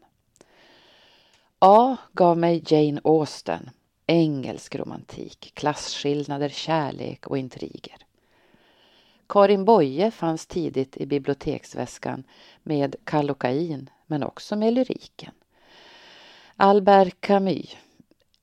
A 1.58 1.96
gav 2.12 2.38
mig 2.38 2.62
Jane 2.66 3.00
Austen, 3.04 3.70
engelsk 4.06 4.74
romantik, 4.74 5.52
klasskillnader, 5.54 6.48
kärlek 6.48 7.26
och 7.26 7.38
intriger. 7.38 8.03
Karin 9.26 9.64
Boye 9.64 10.10
fanns 10.10 10.46
tidigt 10.46 10.96
i 10.96 11.06
biblioteksväskan 11.06 12.24
med 12.62 12.96
kallokain 13.04 13.90
men 14.06 14.22
också 14.22 14.56
med 14.56 14.74
lyriken. 14.74 15.32
Albert 16.56 17.20
Camus, 17.20 17.76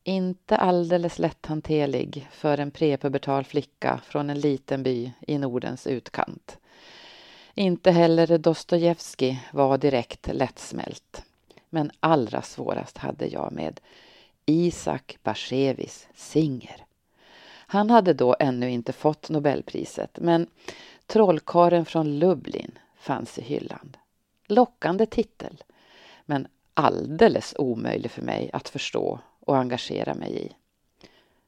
inte 0.03 0.57
alldeles 0.57 1.19
lätthanterlig 1.19 2.27
för 2.31 2.57
en 2.57 2.71
prepubertal 2.71 3.43
flicka 3.43 4.01
från 4.05 4.29
en 4.29 4.39
liten 4.39 4.83
by 4.83 5.11
i 5.27 5.37
Nordens 5.37 5.87
utkant. 5.87 6.57
Inte 7.55 7.91
heller 7.91 8.37
Dostojevskij 8.37 9.47
var 9.53 9.77
direkt 9.77 10.27
lättsmält. 10.33 11.23
Men 11.69 11.91
allra 11.99 12.41
svårast 12.41 12.97
hade 12.97 13.27
jag 13.27 13.51
med 13.51 13.79
Isak 14.45 15.17
Bashevis 15.23 16.07
Singer. 16.15 16.85
Han 17.71 17.89
hade 17.89 18.13
då 18.13 18.35
ännu 18.39 18.69
inte 18.69 18.93
fått 18.93 19.29
Nobelpriset 19.29 20.19
men 20.19 20.47
Trollkaren 21.05 21.85
från 21.85 22.19
Lublin 22.19 22.71
fanns 22.97 23.39
i 23.39 23.41
hyllan. 23.41 23.95
Lockande 24.47 25.05
titel, 25.05 25.63
men 26.25 26.47
alldeles 26.73 27.55
omöjlig 27.57 28.11
för 28.11 28.21
mig 28.21 28.49
att 28.53 28.69
förstå 28.69 29.19
och 29.39 29.57
engagera 29.57 30.13
mig 30.13 30.45
i. 30.45 30.51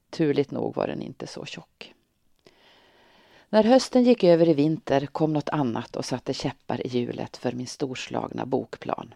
Turligt 0.10 0.52
nog 0.52 0.76
var 0.76 0.88
den 0.88 1.02
inte 1.02 1.28
så 1.28 1.46
tjock. 1.46 1.94
När 3.50 3.64
hösten 3.64 4.04
gick 4.04 4.24
över 4.24 4.50
i 4.50 4.54
vinter 4.54 5.06
kom 5.06 5.34
något 5.34 5.50
annat 5.50 5.96
och 5.96 6.06
satte 6.06 6.34
käppar 6.34 6.88
i 6.88 6.90
hjulet 6.90 7.38
för 7.38 7.52
min 7.52 7.68
storslagna 7.68 8.46
bokplan. 8.46 9.14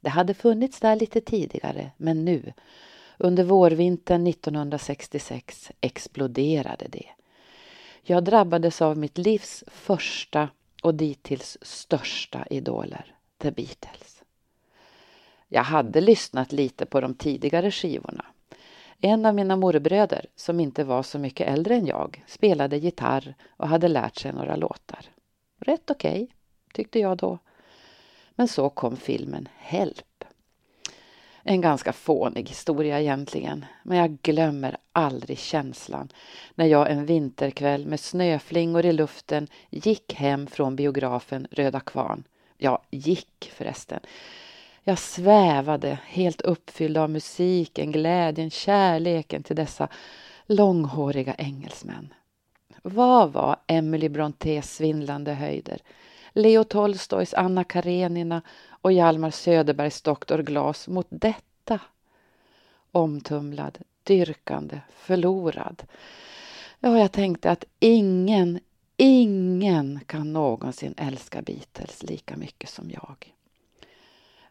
Det 0.00 0.10
hade 0.10 0.34
funnits 0.34 0.80
där 0.80 0.96
lite 0.96 1.20
tidigare, 1.20 1.90
men 1.96 2.24
nu, 2.24 2.52
under 3.18 3.44
vårvintern 3.44 4.26
1966, 4.26 5.72
exploderade 5.80 6.86
det. 6.88 7.06
Jag 8.02 8.24
drabbades 8.24 8.82
av 8.82 8.98
mitt 8.98 9.18
livs 9.18 9.64
första 9.66 10.48
och 10.82 10.94
dittills 10.94 11.58
största 11.62 12.46
idoler, 12.50 13.14
The 13.38 13.50
Beatles. 13.50 14.22
Jag 15.48 15.62
hade 15.62 16.00
lyssnat 16.00 16.52
lite 16.52 16.86
på 16.86 17.00
de 17.00 17.14
tidigare 17.14 17.70
skivorna. 17.70 18.24
En 19.00 19.26
av 19.26 19.34
mina 19.34 19.56
morbröder, 19.56 20.26
som 20.36 20.60
inte 20.60 20.84
var 20.84 21.02
så 21.02 21.18
mycket 21.18 21.48
äldre 21.48 21.74
än 21.74 21.86
jag, 21.86 22.24
spelade 22.26 22.76
gitarr 22.76 23.34
och 23.48 23.68
hade 23.68 23.88
lärt 23.88 24.16
sig 24.16 24.32
några 24.32 24.56
låtar. 24.56 25.06
Rätt 25.60 25.90
okej, 25.90 26.22
okay, 26.22 26.36
tyckte 26.72 26.98
jag 26.98 27.16
då. 27.16 27.38
Men 28.34 28.48
så 28.48 28.70
kom 28.70 28.96
filmen 28.96 29.48
Help. 29.56 30.13
En 31.46 31.60
ganska 31.60 31.92
fånig 31.92 32.48
historia 32.48 33.00
egentligen, 33.00 33.64
men 33.82 33.98
jag 33.98 34.18
glömmer 34.22 34.76
aldrig 34.92 35.38
känslan 35.38 36.08
när 36.54 36.66
jag 36.66 36.90
en 36.90 37.06
vinterkväll 37.06 37.86
med 37.86 38.00
snöflingor 38.00 38.84
i 38.84 38.92
luften 38.92 39.48
gick 39.70 40.14
hem 40.14 40.46
från 40.46 40.76
biografen 40.76 41.46
Röda 41.50 41.80
Kvarn. 41.80 42.24
Ja, 42.58 42.82
gick 42.90 43.52
förresten. 43.54 44.00
Jag 44.82 44.98
svävade 44.98 45.98
helt 46.06 46.40
uppfylld 46.40 46.96
av 46.96 47.10
musiken, 47.10 47.92
glädjen, 47.92 48.50
kärleken 48.50 49.42
till 49.42 49.56
dessa 49.56 49.88
långhåriga 50.46 51.34
engelsmän. 51.34 52.14
Vad 52.82 53.32
var 53.32 53.56
Emily 53.66 54.08
Brontes 54.08 54.76
svindlande 54.76 55.32
höjder? 55.32 55.78
Leo 56.32 56.64
Tolstojs 56.64 57.34
Anna 57.34 57.64
Karenina 57.64 58.42
och 58.84 58.92
Hjalmar 58.92 59.30
Söderbergs 59.30 60.02
Doktor 60.02 60.38
Glas 60.38 60.88
mot 60.88 61.06
detta. 61.10 61.80
Omtumlad, 62.92 63.78
dyrkande, 64.02 64.80
förlorad. 64.96 65.82
Ja, 66.80 66.98
jag 66.98 67.12
tänkte 67.12 67.50
att 67.50 67.64
ingen, 67.80 68.60
ingen 68.96 70.00
kan 70.06 70.32
någonsin 70.32 70.94
älska 70.96 71.42
Beatles 71.42 72.02
lika 72.02 72.36
mycket 72.36 72.70
som 72.70 72.90
jag. 72.90 73.34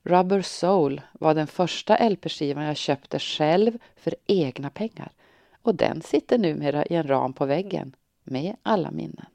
Rubber 0.03 0.41
Soul 0.41 1.01
var 1.13 1.34
den 1.34 1.47
första 1.47 2.09
LP-skivan 2.09 2.63
jag 2.63 2.77
köpte 2.77 3.19
själv 3.19 3.77
för 3.95 4.15
egna 4.27 4.69
pengar 4.69 5.11
och 5.61 5.75
den 5.75 6.01
sitter 6.01 6.38
numera 6.38 6.86
i 6.86 6.95
en 6.95 7.07
ram 7.07 7.34
på 7.34 7.45
väggen 7.45 7.95
med 8.23 8.55
alla 8.63 8.91
minnen. 8.91 9.25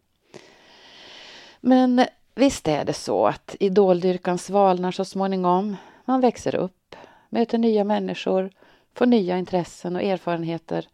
Men 1.61 2.07
visst 2.39 2.69
är 2.69 2.85
det 2.85 2.93
så 2.93 3.27
att 3.27 3.57
idoldyrkan 3.61 4.39
svalnar 4.39 4.91
så 4.91 5.05
småningom. 5.05 5.77
Man 6.05 6.21
växer 6.21 6.55
upp, 6.55 6.97
möter 7.29 7.59
nya 7.59 7.85
människor, 7.85 8.51
får 8.95 9.07
nya 9.07 9.39
intressen 9.39 9.97
och 9.97 10.03
erfarenheter 10.03 10.89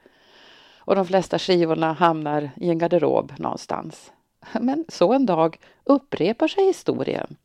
och 0.85 0.95
de 0.95 1.07
flesta 1.07 1.39
skivorna 1.39 1.93
hamnar 1.93 2.51
i 2.57 2.71
en 2.71 2.79
garderob 2.79 3.33
någonstans. 3.39 4.13
Men 4.61 4.85
så 4.89 5.13
en 5.13 5.27
dag 5.27 5.59
upprepar 5.85 6.49
sig 6.49 6.67
historien. 6.67 7.37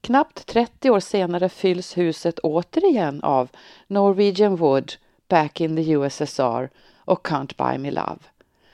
Knappt 0.00 0.46
30 0.46 0.90
år 0.90 1.00
senare 1.00 1.48
fylls 1.48 1.98
huset 1.98 2.38
återigen 2.38 3.22
av 3.22 3.48
Norwegian 3.86 4.56
Wood, 4.56 4.92
Back 5.28 5.60
in 5.60 5.76
the 5.76 5.92
USSR 5.92 6.70
och 6.96 7.26
Can't 7.26 7.56
Buy 7.56 7.78
Me 7.78 7.90
Love. 7.90 8.18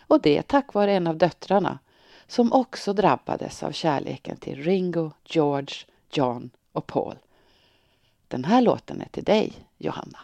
Och 0.07 0.21
det 0.21 0.43
tack 0.43 0.75
vare 0.75 0.93
en 0.93 1.07
av 1.07 1.17
döttrarna 1.17 1.79
som 2.27 2.53
också 2.53 2.93
drabbades 2.93 3.63
av 3.63 3.73
kärleken 3.73 4.37
till 4.37 4.63
Ringo, 4.63 5.13
George, 5.25 5.75
John 6.11 6.51
och 6.73 6.87
Paul. 6.87 7.19
Den 8.29 8.45
här 8.45 8.61
låten 8.63 9.01
är 9.01 9.09
till 9.09 9.25
dig, 9.25 9.53
Johanna. 9.79 10.19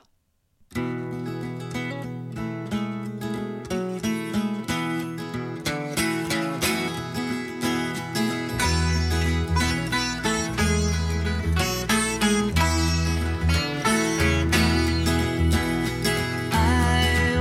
I 16.53 17.37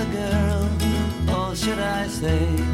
a 0.00 0.06
girl, 0.12 1.54
should 1.54 1.78
I 1.78 2.08
say, 2.08 2.73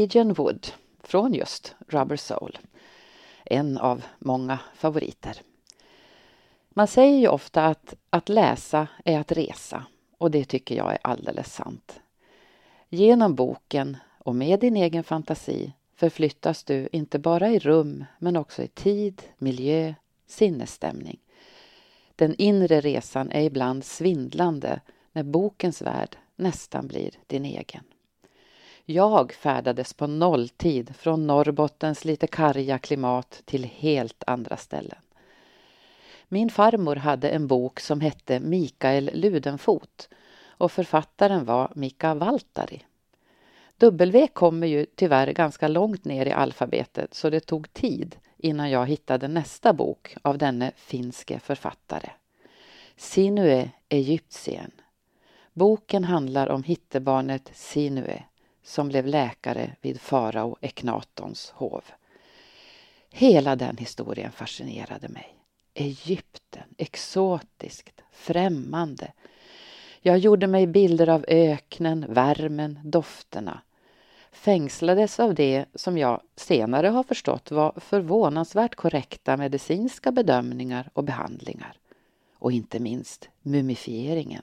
Norwegian 0.00 0.32
Wood 0.32 0.66
från 1.02 1.34
just 1.34 1.74
Rubber 1.88 2.16
Soul. 2.16 2.58
En 3.44 3.78
av 3.78 4.04
många 4.18 4.58
favoriter. 4.74 5.40
Man 6.70 6.86
säger 6.86 7.18
ju 7.18 7.28
ofta 7.28 7.66
att 7.66 7.94
att 8.10 8.28
läsa 8.28 8.88
är 9.04 9.18
att 9.18 9.32
resa 9.32 9.86
och 10.18 10.30
det 10.30 10.44
tycker 10.44 10.74
jag 10.74 10.92
är 10.92 10.98
alldeles 11.02 11.54
sant. 11.54 12.00
Genom 12.88 13.34
boken 13.34 13.96
och 14.18 14.34
med 14.34 14.60
din 14.60 14.76
egen 14.76 15.04
fantasi 15.04 15.72
förflyttas 15.94 16.64
du 16.64 16.88
inte 16.92 17.18
bara 17.18 17.48
i 17.48 17.58
rum 17.58 18.04
men 18.18 18.36
också 18.36 18.62
i 18.62 18.68
tid, 18.68 19.22
miljö, 19.38 19.94
sinnesstämning. 20.26 21.20
Den 22.16 22.34
inre 22.34 22.80
resan 22.80 23.30
är 23.30 23.42
ibland 23.42 23.84
svindlande 23.84 24.80
när 25.12 25.22
bokens 25.22 25.82
värld 25.82 26.16
nästan 26.36 26.86
blir 26.86 27.10
din 27.26 27.44
egen. 27.44 27.84
Jag 28.92 29.32
färdades 29.32 29.94
på 29.94 30.06
nolltid 30.06 30.96
från 30.96 31.26
Norrbottens 31.26 32.04
lite 32.04 32.26
karga 32.26 32.78
klimat 32.78 33.42
till 33.44 33.64
helt 33.64 34.24
andra 34.26 34.56
ställen. 34.56 34.98
Min 36.28 36.50
farmor 36.50 36.96
hade 36.96 37.28
en 37.28 37.46
bok 37.46 37.80
som 37.80 38.00
hette 38.00 38.40
Mikael 38.40 39.10
Ludenfot 39.14 40.08
och 40.46 40.72
författaren 40.72 41.44
var 41.44 41.72
Mika 41.74 42.14
Valtari. 42.14 42.82
W 43.78 44.26
kommer 44.26 44.66
ju 44.66 44.86
tyvärr 44.94 45.32
ganska 45.32 45.68
långt 45.68 46.04
ner 46.04 46.26
i 46.26 46.32
alfabetet 46.32 47.14
så 47.14 47.30
det 47.30 47.40
tog 47.40 47.72
tid 47.72 48.16
innan 48.36 48.70
jag 48.70 48.86
hittade 48.86 49.28
nästa 49.28 49.72
bok 49.72 50.16
av 50.22 50.38
denne 50.38 50.72
finske 50.76 51.38
författare. 51.38 52.10
Sinue 52.96 53.70
Egyptien. 53.88 54.70
Boken 55.52 56.04
handlar 56.04 56.48
om 56.48 56.62
hittebarnet 56.62 57.50
Sinue 57.54 58.22
som 58.70 58.88
blev 58.88 59.06
läkare 59.06 59.76
vid 59.80 60.00
farao 60.00 60.56
Eknatons 60.60 61.50
hov. 61.50 61.84
Hela 63.10 63.56
den 63.56 63.76
historien 63.76 64.32
fascinerade 64.32 65.08
mig. 65.08 65.36
Egypten, 65.74 66.74
exotiskt, 66.78 68.02
främmande. 68.12 69.12
Jag 70.00 70.18
gjorde 70.18 70.46
mig 70.46 70.66
bilder 70.66 71.08
av 71.08 71.24
öknen, 71.28 72.06
värmen, 72.08 72.78
dofterna. 72.84 73.60
Fängslades 74.32 75.20
av 75.20 75.34
det 75.34 75.64
som 75.74 75.98
jag 75.98 76.20
senare 76.36 76.88
har 76.88 77.02
förstått 77.02 77.50
var 77.50 77.72
förvånansvärt 77.76 78.74
korrekta 78.74 79.36
medicinska 79.36 80.12
bedömningar 80.12 80.90
och 80.92 81.04
behandlingar. 81.04 81.76
Och 82.34 82.52
inte 82.52 82.80
minst 82.80 83.28
mumifieringen. 83.42 84.42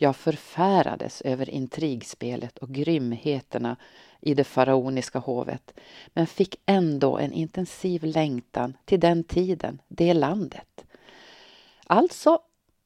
Jag 0.00 0.16
förfärades 0.16 1.20
över 1.20 1.50
intrigspelet 1.50 2.58
och 2.58 2.68
grymheterna 2.68 3.76
i 4.20 4.34
det 4.34 4.44
faraoniska 4.44 5.18
hovet 5.18 5.80
men 6.06 6.26
fick 6.26 6.56
ändå 6.66 7.18
en 7.18 7.32
intensiv 7.32 8.04
längtan 8.04 8.76
till 8.84 9.00
den 9.00 9.24
tiden, 9.24 9.82
det 9.88 10.14
landet. 10.14 10.84
Alltså 11.86 12.38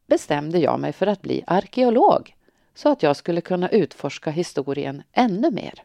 bestämde 0.06 0.58
jag 0.58 0.80
mig 0.80 0.92
för 0.92 1.06
att 1.06 1.22
bli 1.22 1.44
arkeolog 1.46 2.36
så 2.74 2.88
att 2.88 3.02
jag 3.02 3.16
skulle 3.16 3.40
kunna 3.40 3.68
utforska 3.68 4.30
historien 4.30 5.02
ännu 5.12 5.50
mer. 5.50 5.82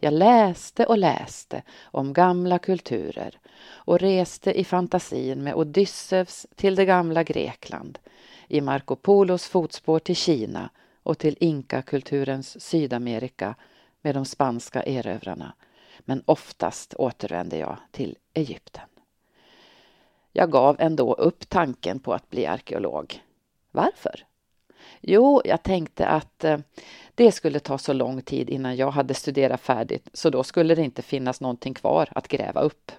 Jag 0.00 0.12
läste 0.12 0.86
och 0.86 0.98
läste 0.98 1.62
om 1.82 2.12
gamla 2.12 2.58
kulturer 2.58 3.38
och 3.66 4.00
reste 4.00 4.60
i 4.60 4.64
fantasin 4.64 5.42
med 5.42 5.54
Odysseus 5.54 6.46
till 6.54 6.74
det 6.74 6.84
gamla 6.84 7.22
Grekland, 7.22 7.98
i 8.48 8.60
Marco 8.60 8.96
Polos 8.96 9.48
fotspår 9.48 9.98
till 9.98 10.16
Kina 10.16 10.70
och 11.02 11.18
till 11.18 11.36
inkakulturens 11.40 12.60
Sydamerika 12.60 13.54
med 14.02 14.14
de 14.14 14.24
spanska 14.24 14.82
erövrarna. 14.82 15.54
Men 16.00 16.22
oftast 16.26 16.94
återvände 16.94 17.58
jag 17.58 17.76
till 17.90 18.16
Egypten. 18.34 18.88
Jag 20.32 20.50
gav 20.50 20.76
ändå 20.78 21.14
upp 21.14 21.48
tanken 21.48 21.98
på 21.98 22.14
att 22.14 22.30
bli 22.30 22.46
arkeolog. 22.46 23.22
Varför? 23.70 24.26
Jo, 25.00 25.42
jag 25.44 25.62
tänkte 25.62 26.06
att 26.06 26.44
eh, 26.44 26.58
det 27.14 27.32
skulle 27.32 27.60
ta 27.60 27.78
så 27.78 27.92
lång 27.92 28.22
tid 28.22 28.50
innan 28.50 28.76
jag 28.76 28.90
hade 28.90 29.14
studerat 29.14 29.60
färdigt 29.60 30.08
så 30.12 30.30
då 30.30 30.44
skulle 30.44 30.74
det 30.74 30.82
inte 30.82 31.02
finnas 31.02 31.40
någonting 31.40 31.74
kvar 31.74 32.08
att 32.12 32.28
gräva 32.28 32.60
upp. 32.60 32.92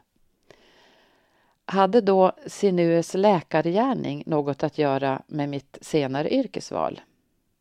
Hade 1.66 2.02
då 2.02 2.32
Sinues 2.48 3.14
läkargärning 3.14 4.24
något 4.26 4.64
att 4.64 4.78
göra 4.78 5.22
med 5.28 5.50
mitt 5.50 5.78
senare 5.82 6.34
yrkesval? 6.34 7.02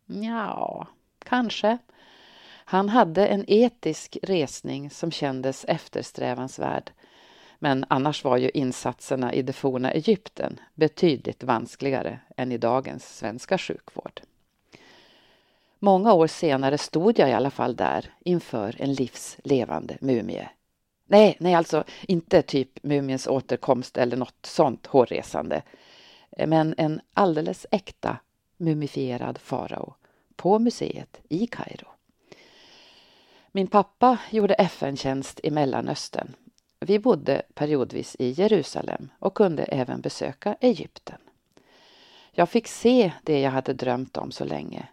Ja, 0.06 0.86
kanske. 1.18 1.78
Han 2.64 2.88
hade 2.88 3.26
en 3.26 3.44
etisk 3.48 4.18
resning 4.22 4.90
som 4.90 5.10
kändes 5.10 5.64
eftersträvansvärd. 5.64 6.90
Men 7.58 7.84
annars 7.88 8.24
var 8.24 8.36
ju 8.36 8.50
insatserna 8.50 9.32
i 9.32 9.42
det 9.42 9.52
forna 9.52 9.92
Egypten 9.92 10.60
betydligt 10.74 11.44
vanskligare 11.44 12.20
än 12.36 12.52
i 12.52 12.58
dagens 12.58 13.16
svenska 13.16 13.58
sjukvård. 13.58 14.20
Många 15.78 16.12
år 16.12 16.26
senare 16.26 16.78
stod 16.78 17.18
jag 17.18 17.30
i 17.30 17.32
alla 17.32 17.50
fall 17.50 17.76
där 17.76 18.12
inför 18.20 18.76
en 18.78 18.94
livslevande 18.94 19.96
mumie. 20.00 20.48
Nej, 21.06 21.36
nej 21.40 21.54
alltså 21.54 21.84
inte 22.02 22.42
typ 22.42 22.82
mumiens 22.82 23.26
återkomst 23.26 23.96
eller 23.96 24.16
något 24.16 24.46
sånt 24.46 24.86
hårresande. 24.86 25.62
Eh, 26.30 26.48
men 26.48 26.74
en 26.78 27.00
alldeles 27.14 27.66
äkta 27.70 28.16
mumifierad 28.56 29.38
farao 29.38 29.94
på 30.36 30.58
museet 30.58 31.20
i 31.28 31.46
Kairo. 31.46 31.88
Min 33.52 33.66
pappa 33.66 34.18
gjorde 34.30 34.54
FN-tjänst 34.54 35.40
i 35.42 35.50
Mellanöstern. 35.50 36.34
Vi 36.80 36.98
bodde 36.98 37.42
periodvis 37.54 38.16
i 38.18 38.30
Jerusalem 38.30 39.10
och 39.18 39.34
kunde 39.34 39.64
även 39.64 40.00
besöka 40.00 40.56
Egypten. 40.60 41.18
Jag 42.32 42.48
fick 42.48 42.68
se 42.68 43.12
det 43.22 43.40
jag 43.40 43.50
hade 43.50 43.72
drömt 43.72 44.16
om 44.16 44.32
så 44.32 44.44
länge. 44.44 44.88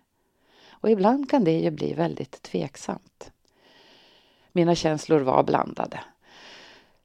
Och 0.69 0.89
ibland 0.89 1.29
kan 1.29 1.43
det 1.43 1.59
ju 1.59 1.71
bli 1.71 1.93
väldigt 1.93 2.41
tveksamt. 2.41 3.31
Mina 4.51 4.75
känslor 4.75 5.19
var 5.19 5.43
blandade. 5.43 5.99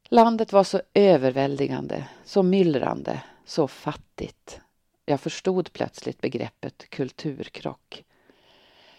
Landet 0.09 0.53
var 0.53 0.65
så 0.65 0.81
överväldigande, 0.95 2.05
så 2.25 2.43
myllrande, 2.43 3.23
så 3.45 3.69
fattigt. 3.69 4.61
Jag 5.05 5.21
förstod 5.21 5.73
plötsligt 5.73 6.21
begreppet 6.21 6.91
kulturkrock. 6.91 8.05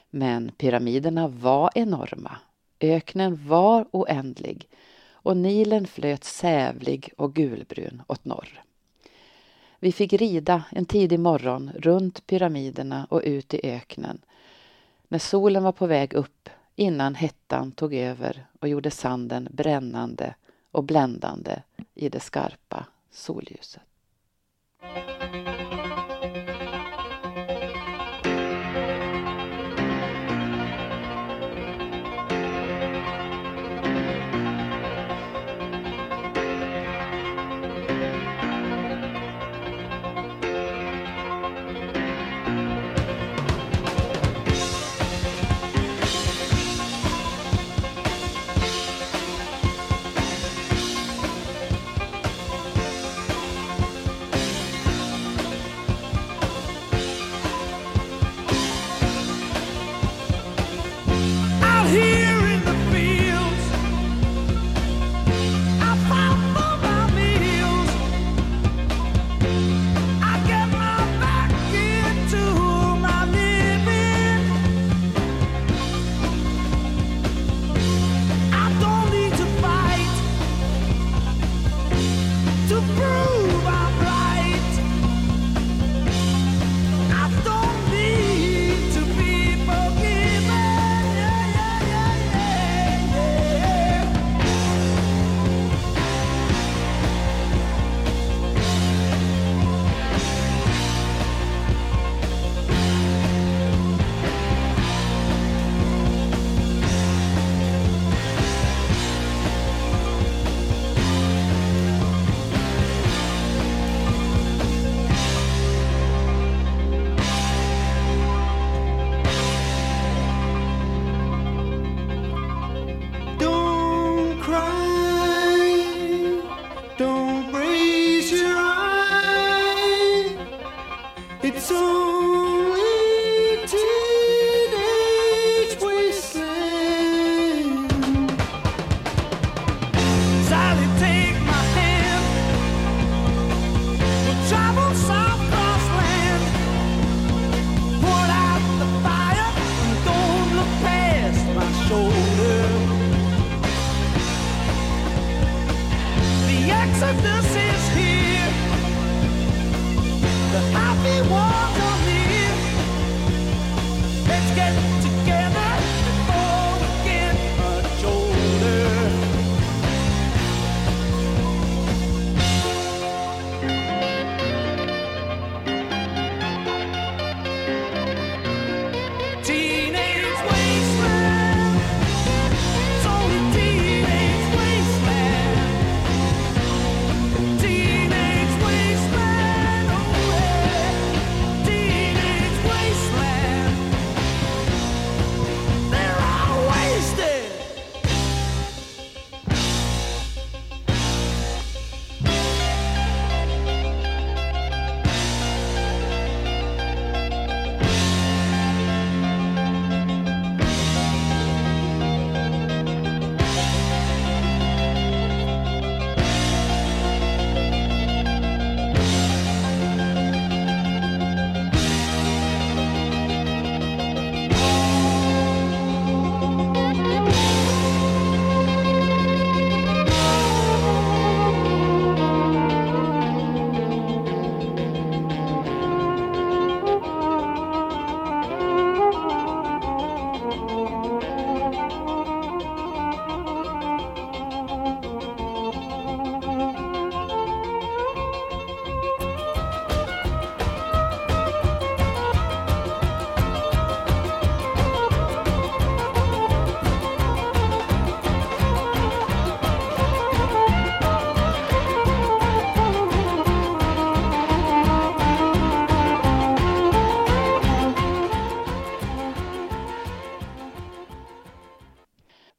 Men 0.10 0.52
pyramiderna 0.52 1.28
var 1.28 1.70
enorma. 1.76 2.38
Öknen 2.80 3.48
var 3.48 3.86
oändlig 3.92 4.70
och 5.10 5.38
Nilen 5.38 5.88
flöt 5.88 6.24
sävlig 6.24 7.14
och 7.18 7.34
gulbrun 7.34 8.02
åt 8.08 8.26
norr. 8.26 8.64
Vi 9.80 9.92
fick 9.92 10.14
rida 10.14 10.64
en 10.72 10.86
tidig 10.86 11.20
morgon 11.20 11.72
runt 11.76 12.28
pyramiderna 12.28 13.08
och 13.10 13.22
ut 13.24 13.54
i 13.54 13.60
öknen 13.64 14.22
när 15.08 15.20
solen 15.20 15.64
var 15.64 15.72
på 15.72 15.88
väg 15.88 16.14
upp 16.14 16.50
innan 16.78 17.16
hettan 17.16 17.72
tog 17.72 17.94
över 17.94 18.46
och 18.60 18.68
gjorde 18.68 18.92
sanden 18.92 19.48
brännande 19.52 20.36
och 20.72 20.84
bländande 20.84 21.62
i 21.94 22.10
det 22.10 22.20
skarpa 22.20 22.86
solljuset. 23.12 23.82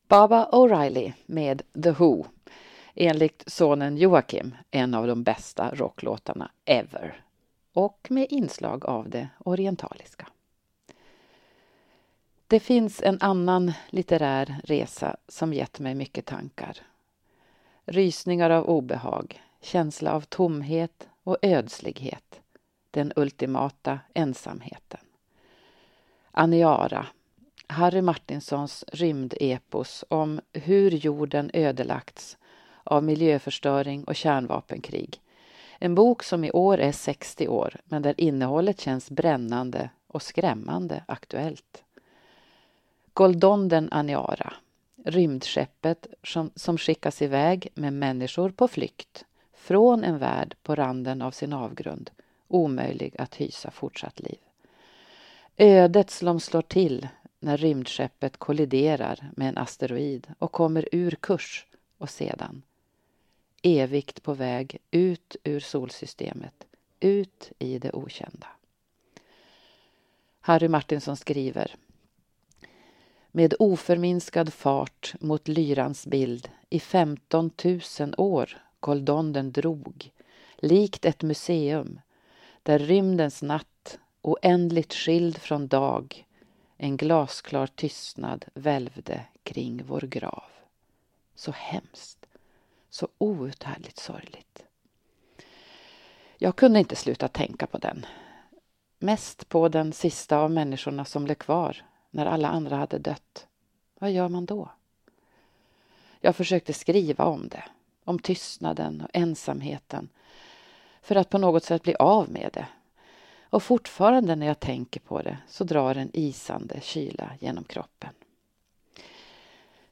Baba 0.09 0.48
O'Reilly 0.52 1.12
med 1.26 1.62
The 1.82 1.90
Who, 1.90 2.24
enligt 2.94 3.42
sonen 3.46 3.96
Joakim 3.96 4.56
en 4.70 4.94
av 4.94 5.06
de 5.06 5.22
bästa 5.22 5.74
rocklåtarna 5.74 6.50
ever 6.64 7.24
och 7.72 8.06
med 8.11 8.26
inslag 8.30 8.84
av 8.84 9.11
det 9.11 9.28
orientaliska. 9.38 10.28
Det 12.46 12.61
finns 12.61 13.02
en 13.02 13.18
annan 13.20 13.72
litterär 13.90 14.61
resa 14.64 15.16
som 15.28 15.52
gett 15.52 15.78
mig 15.78 15.94
mycket 15.94 16.26
tankar. 16.26 16.76
Rysningar 17.84 18.50
av 18.50 18.64
obehag, 18.64 19.42
känsla 19.61 20.12
av 20.12 20.20
tomhet 20.20 21.09
och 21.22 21.36
ödslighet. 21.42 22.40
Den 22.90 23.12
ultimata 23.16 24.00
ensamheten. 24.14 25.00
Aniara, 26.30 27.06
Harry 27.69 28.03
Martinsons 28.03 28.85
rymdepos 28.93 30.05
om 30.09 30.41
hur 30.53 30.91
jorden 30.91 31.51
ödelagts 31.55 32.39
av 32.85 33.05
miljöförstöring 33.05 34.05
och 34.05 34.16
kärnvapenkrig. 34.16 35.21
En 35.79 35.95
bok 35.95 36.23
som 36.23 36.45
i 36.45 36.51
år 36.51 36.79
är 36.79 36.93
60 36.93 37.49
år 37.49 37.77
men 37.85 38.03
där 38.03 38.14
innehållet 38.16 38.81
känns 38.81 39.11
brännande 39.11 39.91
och 40.07 40.23
skrämmande 40.23 41.05
aktuellt. 41.09 41.85
Goldonden 43.12 43.89
Aniara, 43.93 44.53
rymdskeppet 45.05 46.07
som, 46.23 46.51
som 46.55 46.79
skickas 46.79 47.23
iväg 47.23 47.69
med 47.75 47.93
människor 47.93 48.51
på 48.51 48.69
flykt 48.69 49.25
från 49.55 50.05
en 50.05 50.19
värld 50.19 50.55
på 50.62 50.75
randen 50.75 51.23
av 51.23 51.31
sin 51.31 51.53
avgrund, 51.53 52.11
omöjlig 52.49 53.16
att 53.19 53.35
hysa 53.35 53.71
fortsatt 53.71 54.21
liv. 54.21 54.39
Ödet 55.57 56.11
som 56.11 56.41
slår 56.41 56.62
till 56.62 57.09
när 57.41 57.57
rymdskeppet 57.57 58.36
kolliderar 58.36 59.30
med 59.36 59.49
en 59.49 59.59
asteroid 59.59 60.26
och 60.39 60.53
kommer 60.53 60.89
ur 60.93 61.11
kurs 61.11 61.66
och 61.99 62.11
sedan 62.11 62.62
evigt 63.62 64.22
på 64.22 64.34
väg 64.34 64.78
ut 64.91 65.36
ur 65.45 65.61
solsystemet, 65.61 66.66
ut 67.01 67.53
i 67.59 67.78
det 67.78 67.93
okända. 67.93 68.47
Harry 70.41 70.68
Martinson 70.68 71.16
skriver 71.16 71.76
med 73.30 73.55
oförminskad 73.59 74.53
fart 74.53 75.14
mot 75.20 75.49
lyrans 75.49 76.07
bild 76.07 76.51
i 76.70 76.80
15 76.80 77.51
000 77.64 78.14
år 78.16 78.62
Goldonden 78.80 79.53
drog, 79.53 80.11
likt 80.57 81.05
ett 81.05 81.22
museum 81.22 82.01
där 82.62 82.78
rymdens 82.78 83.43
natt, 83.43 83.99
oändligt 84.22 84.95
skild 84.95 85.39
från 85.39 85.68
dag, 85.68 86.26
en 86.79 86.97
glasklar 86.97 87.66
tystnad 87.66 88.45
välvde 88.55 89.24
kring 89.43 89.83
vår 89.87 90.01
grav. 90.01 90.45
Så 91.35 91.53
hemskt, 91.53 92.26
så 92.91 93.09
outhärdligt 93.18 93.99
sorgligt. 93.99 94.64
Jag 96.37 96.57
kunde 96.57 96.79
inte 96.79 96.97
sluta 96.97 97.29
tänka 97.29 97.66
på 97.66 97.79
den. 97.79 98.07
Mest 98.99 99.49
på 99.49 99.68
den 99.68 99.93
sista 99.93 100.39
av 100.39 100.51
människorna 100.51 101.05
som 101.05 101.24
blev 101.24 101.35
kvar 101.35 101.85
när 102.11 102.26
alla 102.26 102.49
andra 102.49 102.76
hade 102.76 102.99
dött. 102.99 103.47
Vad 103.99 104.12
gör 104.12 104.29
man 104.29 104.47
då? 104.47 104.70
Jag 106.20 106.37
försökte 106.37 106.72
skriva 106.72 107.24
om 107.24 107.49
det, 107.49 107.64
om 108.05 108.18
tystnaden 108.18 109.01
och 109.01 109.11
ensamheten 109.12 110.09
för 111.03 111.16
att 111.16 111.31
på 111.31 111.39
något 111.39 111.64
sätt 111.64 111.83
bli 111.83 111.95
av 111.95 112.31
med 112.31 112.51
det. 112.53 112.66
Och 113.51 113.62
fortfarande 113.62 114.36
när 114.36 114.46
jag 114.46 114.61
tänker 114.61 115.01
på 115.01 115.22
det 115.22 115.38
så 115.49 115.64
drar 115.64 115.94
en 115.94 116.11
isande 116.12 116.80
kyla 116.80 117.30
genom 117.40 117.64
kroppen. 117.64 118.11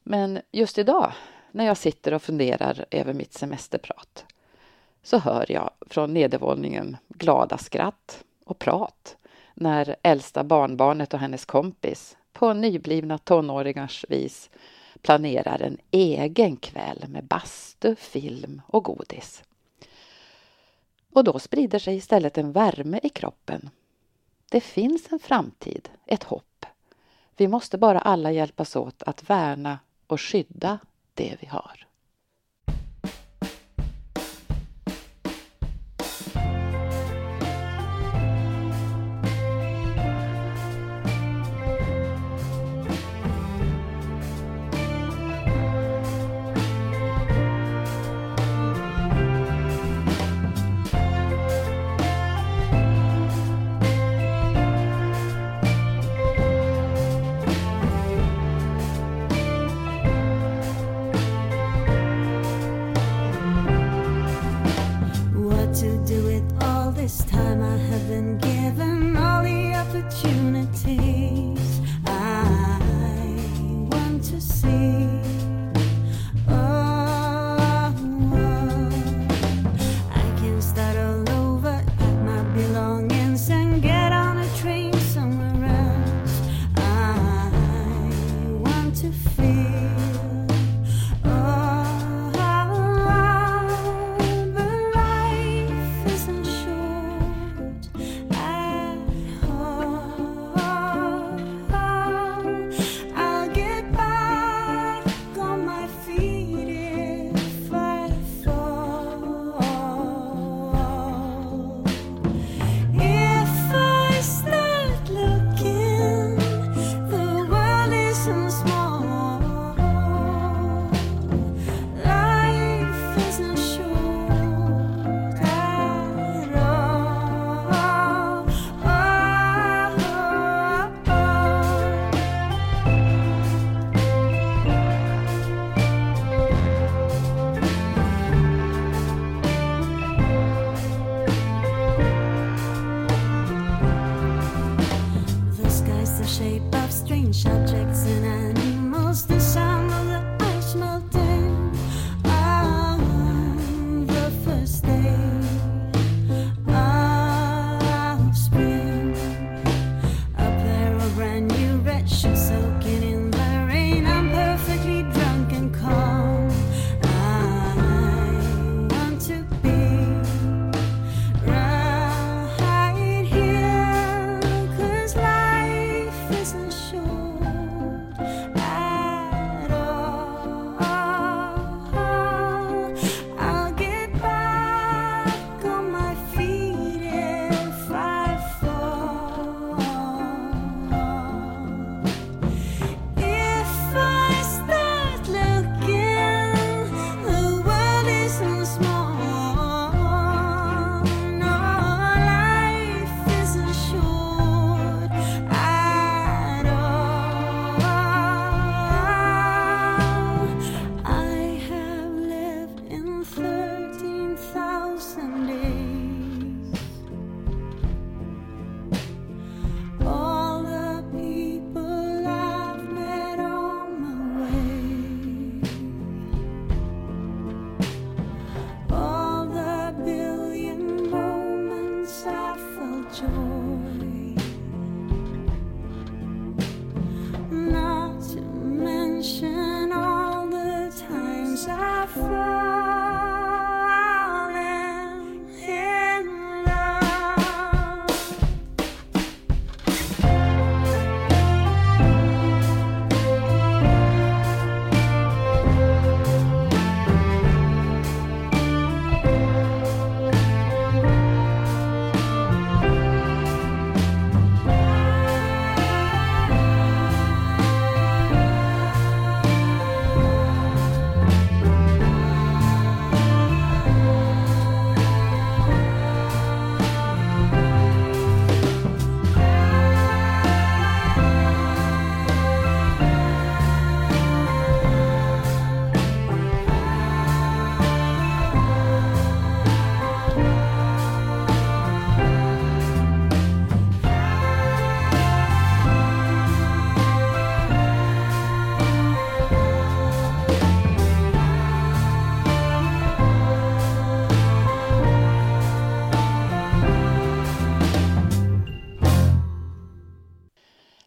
Men 0.02 0.40
just 0.52 0.78
idag, 0.78 1.12
när 1.52 1.64
jag 1.64 1.76
sitter 1.76 2.14
och 2.14 2.22
funderar 2.22 2.84
över 2.90 3.12
mitt 3.12 3.32
semesterprat, 3.32 4.24
så 5.02 5.18
hör 5.18 5.52
jag 5.52 5.70
från 5.80 6.14
nedervåningen 6.14 6.96
glada 7.09 7.59
skratt 7.59 8.24
och 8.44 8.59
prat 8.59 9.16
när 9.54 9.96
äldsta 10.02 10.44
barnbarnet 10.44 11.14
och 11.14 11.20
hennes 11.20 11.44
kompis 11.44 12.16
på 12.32 12.52
nyblivna 12.52 13.18
tonåringars 13.18 14.04
vis 14.09 14.50
planerar 15.02 15.62
en 15.62 15.78
egen 15.90 16.57
kväll 16.57 17.04
med 17.09 17.24
bastu, 17.24 17.94
film 17.94 18.62
och 18.66 18.84
godis. 18.84 19.42
Och 21.16 21.24
då 21.24 21.38
sprider 21.38 21.78
sig 21.78 21.96
istället 21.96 22.38
en 22.38 22.52
värme 22.52 23.00
i 23.02 23.08
kroppen. 23.08 23.70
Det 24.50 24.60
finns 24.60 25.12
en 25.12 25.18
framtid, 25.18 25.88
ett 26.06 26.22
hopp. 26.22 26.66
Vi 27.36 27.48
måste 27.48 27.78
bara 27.78 28.00
alla 28.00 28.32
hjälpas 28.32 28.76
åt 28.76 29.02
att 29.02 29.30
värna 29.30 29.78
och 30.06 30.20
skydda 30.20 30.78
det 31.14 31.36
vi 31.40 31.46
har. 31.46 31.86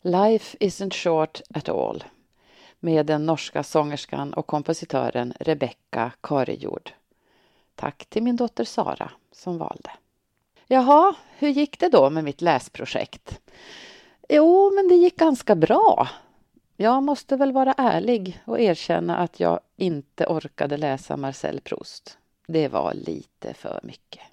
Life 0.10 0.58
isn't 0.60 0.94
short 0.94 1.42
at 1.54 1.70
all 1.70 2.04
med 2.80 3.06
den 3.06 3.26
norska 3.26 3.64
sångerskan 3.64 4.34
och 4.34 4.48
kompositören 4.48 5.34
Rebecca 5.40 6.12
Karijord. 6.22 6.92
Tack 7.76 8.06
till 8.06 8.24
min 8.24 8.36
dotter 8.36 8.64
Sara 8.64 9.12
som 9.32 9.58
valde. 9.58 9.92
Jaha, 10.68 11.16
hur 11.38 11.50
gick 11.50 11.80
det 11.80 11.90
då 11.90 12.10
med 12.10 12.24
mitt 12.24 12.42
läsprojekt? 12.42 13.40
Jo, 14.30 14.72
men 14.76 14.88
det 14.88 14.96
gick 14.96 15.16
ganska 15.16 15.56
bra. 15.56 16.10
Jag 16.78 17.04
måste 17.04 17.36
väl 17.36 17.52
vara 17.52 17.74
ärlig 17.78 18.42
och 18.46 18.60
erkänna 18.60 19.18
att 19.18 19.40
jag 19.40 19.60
inte 19.78 20.26
orkade 20.26 20.78
läsa 20.78 21.18
Marcel 21.18 21.62
Proust. 21.62 22.18
Det 22.48 22.68
var 22.68 22.94
lite 22.94 23.54
för 23.54 23.80
mycket. 23.84 24.24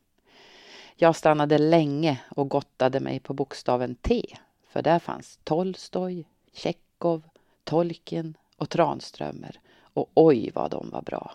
Jag 0.94 1.16
stannade 1.16 1.58
länge 1.58 2.20
och 2.36 2.48
gottade 2.48 3.00
mig 3.00 3.20
på 3.20 3.34
bokstaven 3.34 3.94
T, 3.94 4.36
för 4.68 4.82
där 4.82 4.98
fanns 4.98 5.38
Tolstoj, 5.44 6.28
Tjechov, 6.52 7.22
Tolkien 7.64 8.36
och 8.56 8.70
Tranströmer. 8.70 9.60
Och 9.80 10.10
oj 10.14 10.50
vad 10.54 10.70
de 10.70 10.90
var 10.90 11.02
bra. 11.02 11.32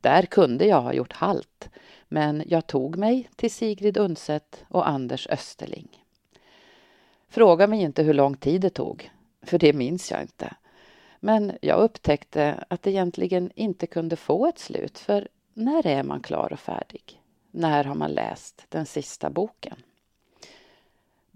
Där 0.00 0.22
kunde 0.22 0.66
jag 0.66 0.80
ha 0.80 0.92
gjort 0.92 1.12
halt, 1.12 1.68
men 2.08 2.42
jag 2.46 2.66
tog 2.66 2.96
mig 2.96 3.30
till 3.36 3.50
Sigrid 3.50 3.96
Undset 3.96 4.64
och 4.68 4.88
Anders 4.88 5.26
Österling. 5.26 6.04
Fråga 7.28 7.66
mig 7.66 7.80
inte 7.80 8.02
hur 8.02 8.14
lång 8.14 8.36
tid 8.36 8.60
det 8.60 8.70
tog, 8.70 9.10
för 9.42 9.58
det 9.58 9.72
minns 9.72 10.10
jag 10.10 10.22
inte. 10.22 10.56
Men 11.20 11.52
jag 11.62 11.78
upptäckte 11.78 12.64
att 12.68 12.82
det 12.82 12.90
egentligen 12.90 13.50
inte 13.54 13.86
kunde 13.86 14.16
få 14.16 14.46
ett 14.46 14.58
slut, 14.58 14.98
för 14.98 15.28
när 15.54 15.86
är 15.86 16.02
man 16.02 16.20
klar 16.20 16.52
och 16.52 16.60
färdig? 16.60 17.22
När 17.50 17.84
har 17.84 17.94
man 17.94 18.10
läst 18.10 18.66
den 18.68 18.86
sista 18.86 19.30
boken? 19.30 19.76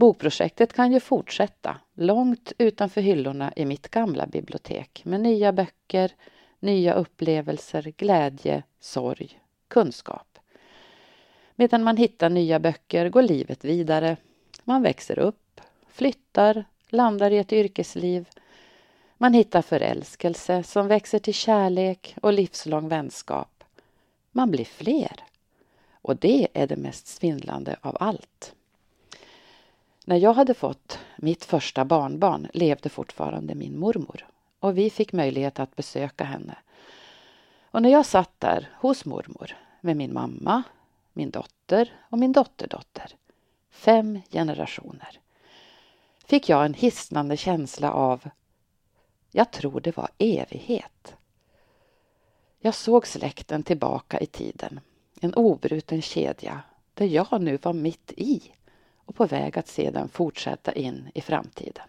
Bokprojektet 0.03 0.73
kan 0.73 0.93
ju 0.93 1.01
fortsätta 1.01 1.77
långt 1.95 2.53
utanför 2.59 3.01
hyllorna 3.01 3.53
i 3.57 3.65
mitt 3.65 3.89
gamla 3.89 4.27
bibliotek 4.27 5.03
med 5.05 5.21
nya 5.21 5.53
böcker, 5.53 6.13
nya 6.61 6.95
upplevelser, 6.95 7.93
glädje, 7.97 8.63
sorg, 8.81 9.41
kunskap. 9.69 10.39
Medan 11.55 11.85
man 11.85 11.97
hittar 11.97 12.31
nya 12.31 12.59
böcker 12.59 13.09
går 13.09 13.23
livet 13.23 13.65
vidare. 13.65 14.17
Man 14.65 14.83
växer 14.83 15.19
upp, 15.19 15.61
flyttar, 15.89 16.65
landar 16.89 17.31
i 17.31 17.39
ett 17.39 17.53
yrkesliv. 17.53 18.29
Man 19.19 19.35
hittar 19.35 19.63
förälskelse 19.63 20.63
som 20.63 20.89
växer 20.89 21.19
till 21.19 21.35
kärlek 21.35 22.17
och 22.23 22.33
livslång 22.33 22.89
vänskap. 22.89 23.65
Man 24.33 24.51
blir 24.51 24.65
fler. 24.65 25.25
Och 25.93 26.17
det 26.17 26.49
är 26.55 26.67
det 26.67 26.77
mest 26.77 27.07
svindlande 27.07 27.77
av 27.81 27.97
allt. 28.01 28.55
När 30.05 30.17
jag 30.17 30.35
hade 30.35 30.55
fått 30.55 30.99
mitt 31.17 31.45
första 31.45 31.85
barnbarn 31.85 32.49
levde 32.55 32.89
fortfarande 32.89 33.55
min 33.55 33.79
mormor 33.79 34.27
och 34.59 34.79
vi 34.79 34.91
fick 34.91 35.13
möjlighet 35.13 35.61
att 35.61 35.77
besöka 35.77 36.25
henne. 36.25 36.57
Och 37.71 37.83
när 37.83 37.91
jag 37.91 38.07
satt 38.07 38.41
där 38.41 38.71
hos 38.75 39.05
mormor 39.05 39.57
med 39.81 39.97
min 39.97 40.13
mamma, 40.13 40.63
min 41.13 41.31
dotter 41.31 41.93
och 42.11 42.19
min 42.19 42.33
dotterdotter, 42.33 43.17
fem 43.71 44.21
generationer, 44.31 45.21
fick 46.25 46.49
jag 46.49 46.65
en 46.65 46.75
hisnande 46.75 47.37
känsla 47.37 47.93
av, 47.93 48.31
jag 49.31 49.51
tror 49.51 49.81
det 49.81 49.97
var 49.97 50.09
evighet. 50.19 51.15
Jag 52.61 52.75
såg 52.75 53.07
släkten 53.07 53.63
tillbaka 53.63 54.21
i 54.21 54.27
tiden, 54.27 54.81
en 55.21 55.35
obruten 55.35 56.03
kedja 56.03 56.63
där 56.95 57.07
jag 57.07 57.43
nu 57.43 57.57
var 57.57 57.73
mitt 57.73 58.13
i 58.17 58.53
och 59.05 59.15
på 59.15 59.27
väg 59.27 59.59
att 59.59 59.69
se 59.69 59.91
den 59.91 60.09
fortsätta 60.09 60.73
in 60.73 61.11
i 61.15 61.21
framtiden. 61.21 61.87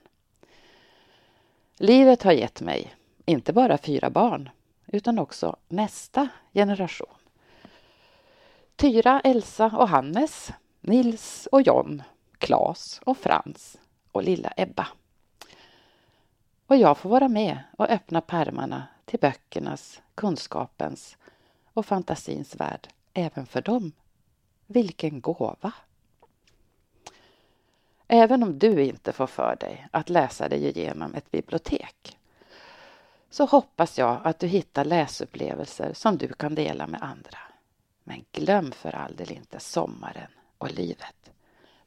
Livet 1.78 2.24
har 2.24 2.32
gett 2.32 2.62
mig 2.62 2.96
inte 3.26 3.54
bara 3.54 3.78
fyra 3.78 4.10
barn 4.10 4.50
utan 4.88 5.20
också 5.20 5.56
nästa 5.68 6.28
generation. 6.54 7.16
Tyra, 8.76 9.20
Elsa 9.20 9.66
och 9.66 9.90
Hannes, 9.90 10.52
Nils 10.82 11.48
och 11.52 11.62
John, 11.62 12.04
Klas 12.38 13.02
och 13.06 13.18
Frans 13.18 13.78
och 14.12 14.24
lilla 14.24 14.54
Ebba. 14.58 14.88
Och 16.68 16.78
jag 16.78 16.98
får 16.98 17.10
vara 17.10 17.28
med 17.28 17.60
och 17.78 17.90
öppna 17.90 18.22
pärmarna 18.22 18.88
till 19.06 19.20
böckernas, 19.20 20.02
kunskapens 20.16 21.18
och 21.74 21.86
fantasins 21.86 22.56
värld 22.56 22.88
även 23.14 23.46
för 23.46 23.62
dem. 23.62 23.92
Vilken 24.68 25.22
gåva! 25.22 25.74
Även 28.16 28.44
om 28.44 28.60
du 28.60 28.84
inte 28.84 29.14
får 29.14 29.28
för 29.28 29.56
dig 29.56 29.88
att 29.92 30.10
läsa 30.10 30.50
dig 30.50 30.66
igenom 30.68 31.16
ett 31.16 31.32
bibliotek 31.32 32.18
så 33.30 33.46
hoppas 33.46 33.98
jag 33.98 34.22
att 34.24 34.40
du 34.40 34.48
hittar 34.48 34.86
läsupplevelser 34.86 35.94
som 35.94 36.18
du 36.18 36.28
kan 36.28 36.56
dela 36.56 36.88
med 36.88 37.02
andra. 37.04 37.38
Men 38.04 38.26
glöm 38.32 38.72
för 38.72 38.96
all 38.96 39.16
del 39.16 39.32
inte 39.32 39.60
sommaren 39.60 40.32
och 40.58 40.72
livet. 40.72 41.32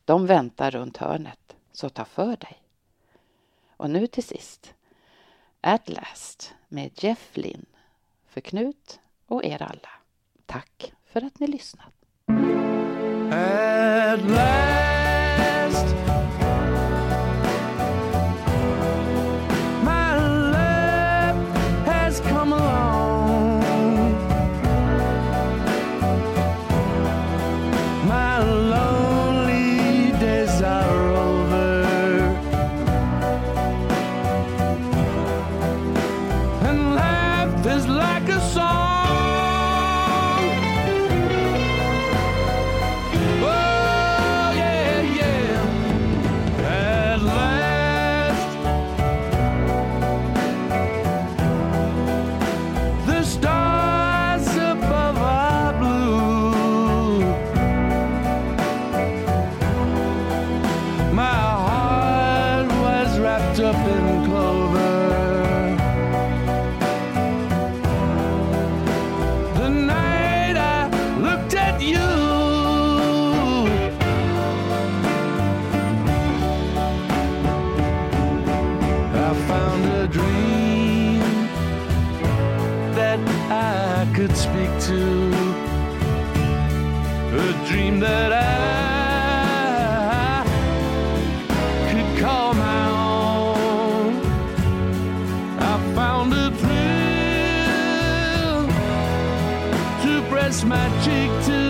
De 0.04 0.26
väntar 0.26 0.70
runt 0.70 0.96
hörnet, 0.96 1.56
så 1.72 1.88
ta 1.88 2.04
för 2.04 2.36
dig. 2.36 2.62
Och 3.76 3.90
nu 3.90 4.06
till 4.06 4.24
sist, 4.24 4.74
At 5.60 5.88
Last 5.88 6.54
med 6.68 6.90
Jeff 6.94 7.36
Lynn 7.36 7.66
för 8.28 8.40
Knut 8.40 9.00
och 9.26 9.44
er 9.44 9.62
alla. 9.62 9.90
Tack 10.46 10.92
för 11.04 11.24
att 11.24 11.40
ni 11.40 11.46
lyssnat. 11.46 11.92
It's 100.56 100.64
magic 100.64 101.28
to 101.48 101.65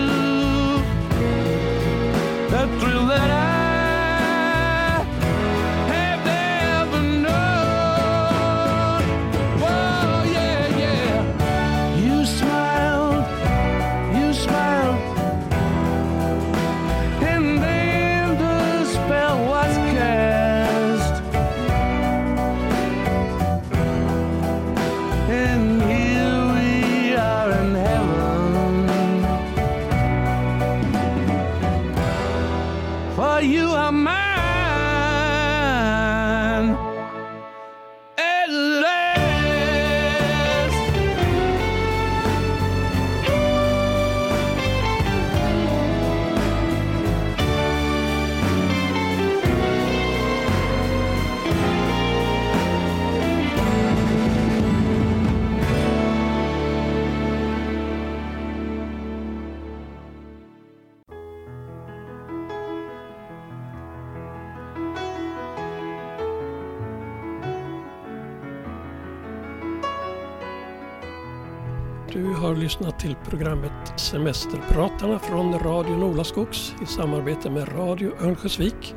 lyssnat 72.67 72.99
till 72.99 73.17
programmet 73.29 73.73
Semesterpratarna 73.97 75.19
från 75.19 75.59
Radio 75.59 75.97
Nolaskogs 75.97 76.75
i 76.83 76.87
samarbete 76.87 77.51
med 77.51 77.69
Radio 77.79 78.13
Örnsköldsvik 78.21 78.95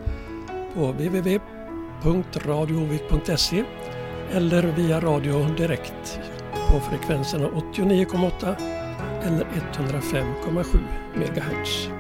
på 0.73 0.91
www.radioovik.se 0.91 3.63
eller 4.31 4.63
via 4.63 4.99
radio 4.99 5.47
direkt 5.57 6.19
på 6.71 6.79
frekvenserna 6.79 7.47
89,8 7.47 8.55
eller 9.23 9.45
105,7 9.45 10.79
MHz. 11.15 11.98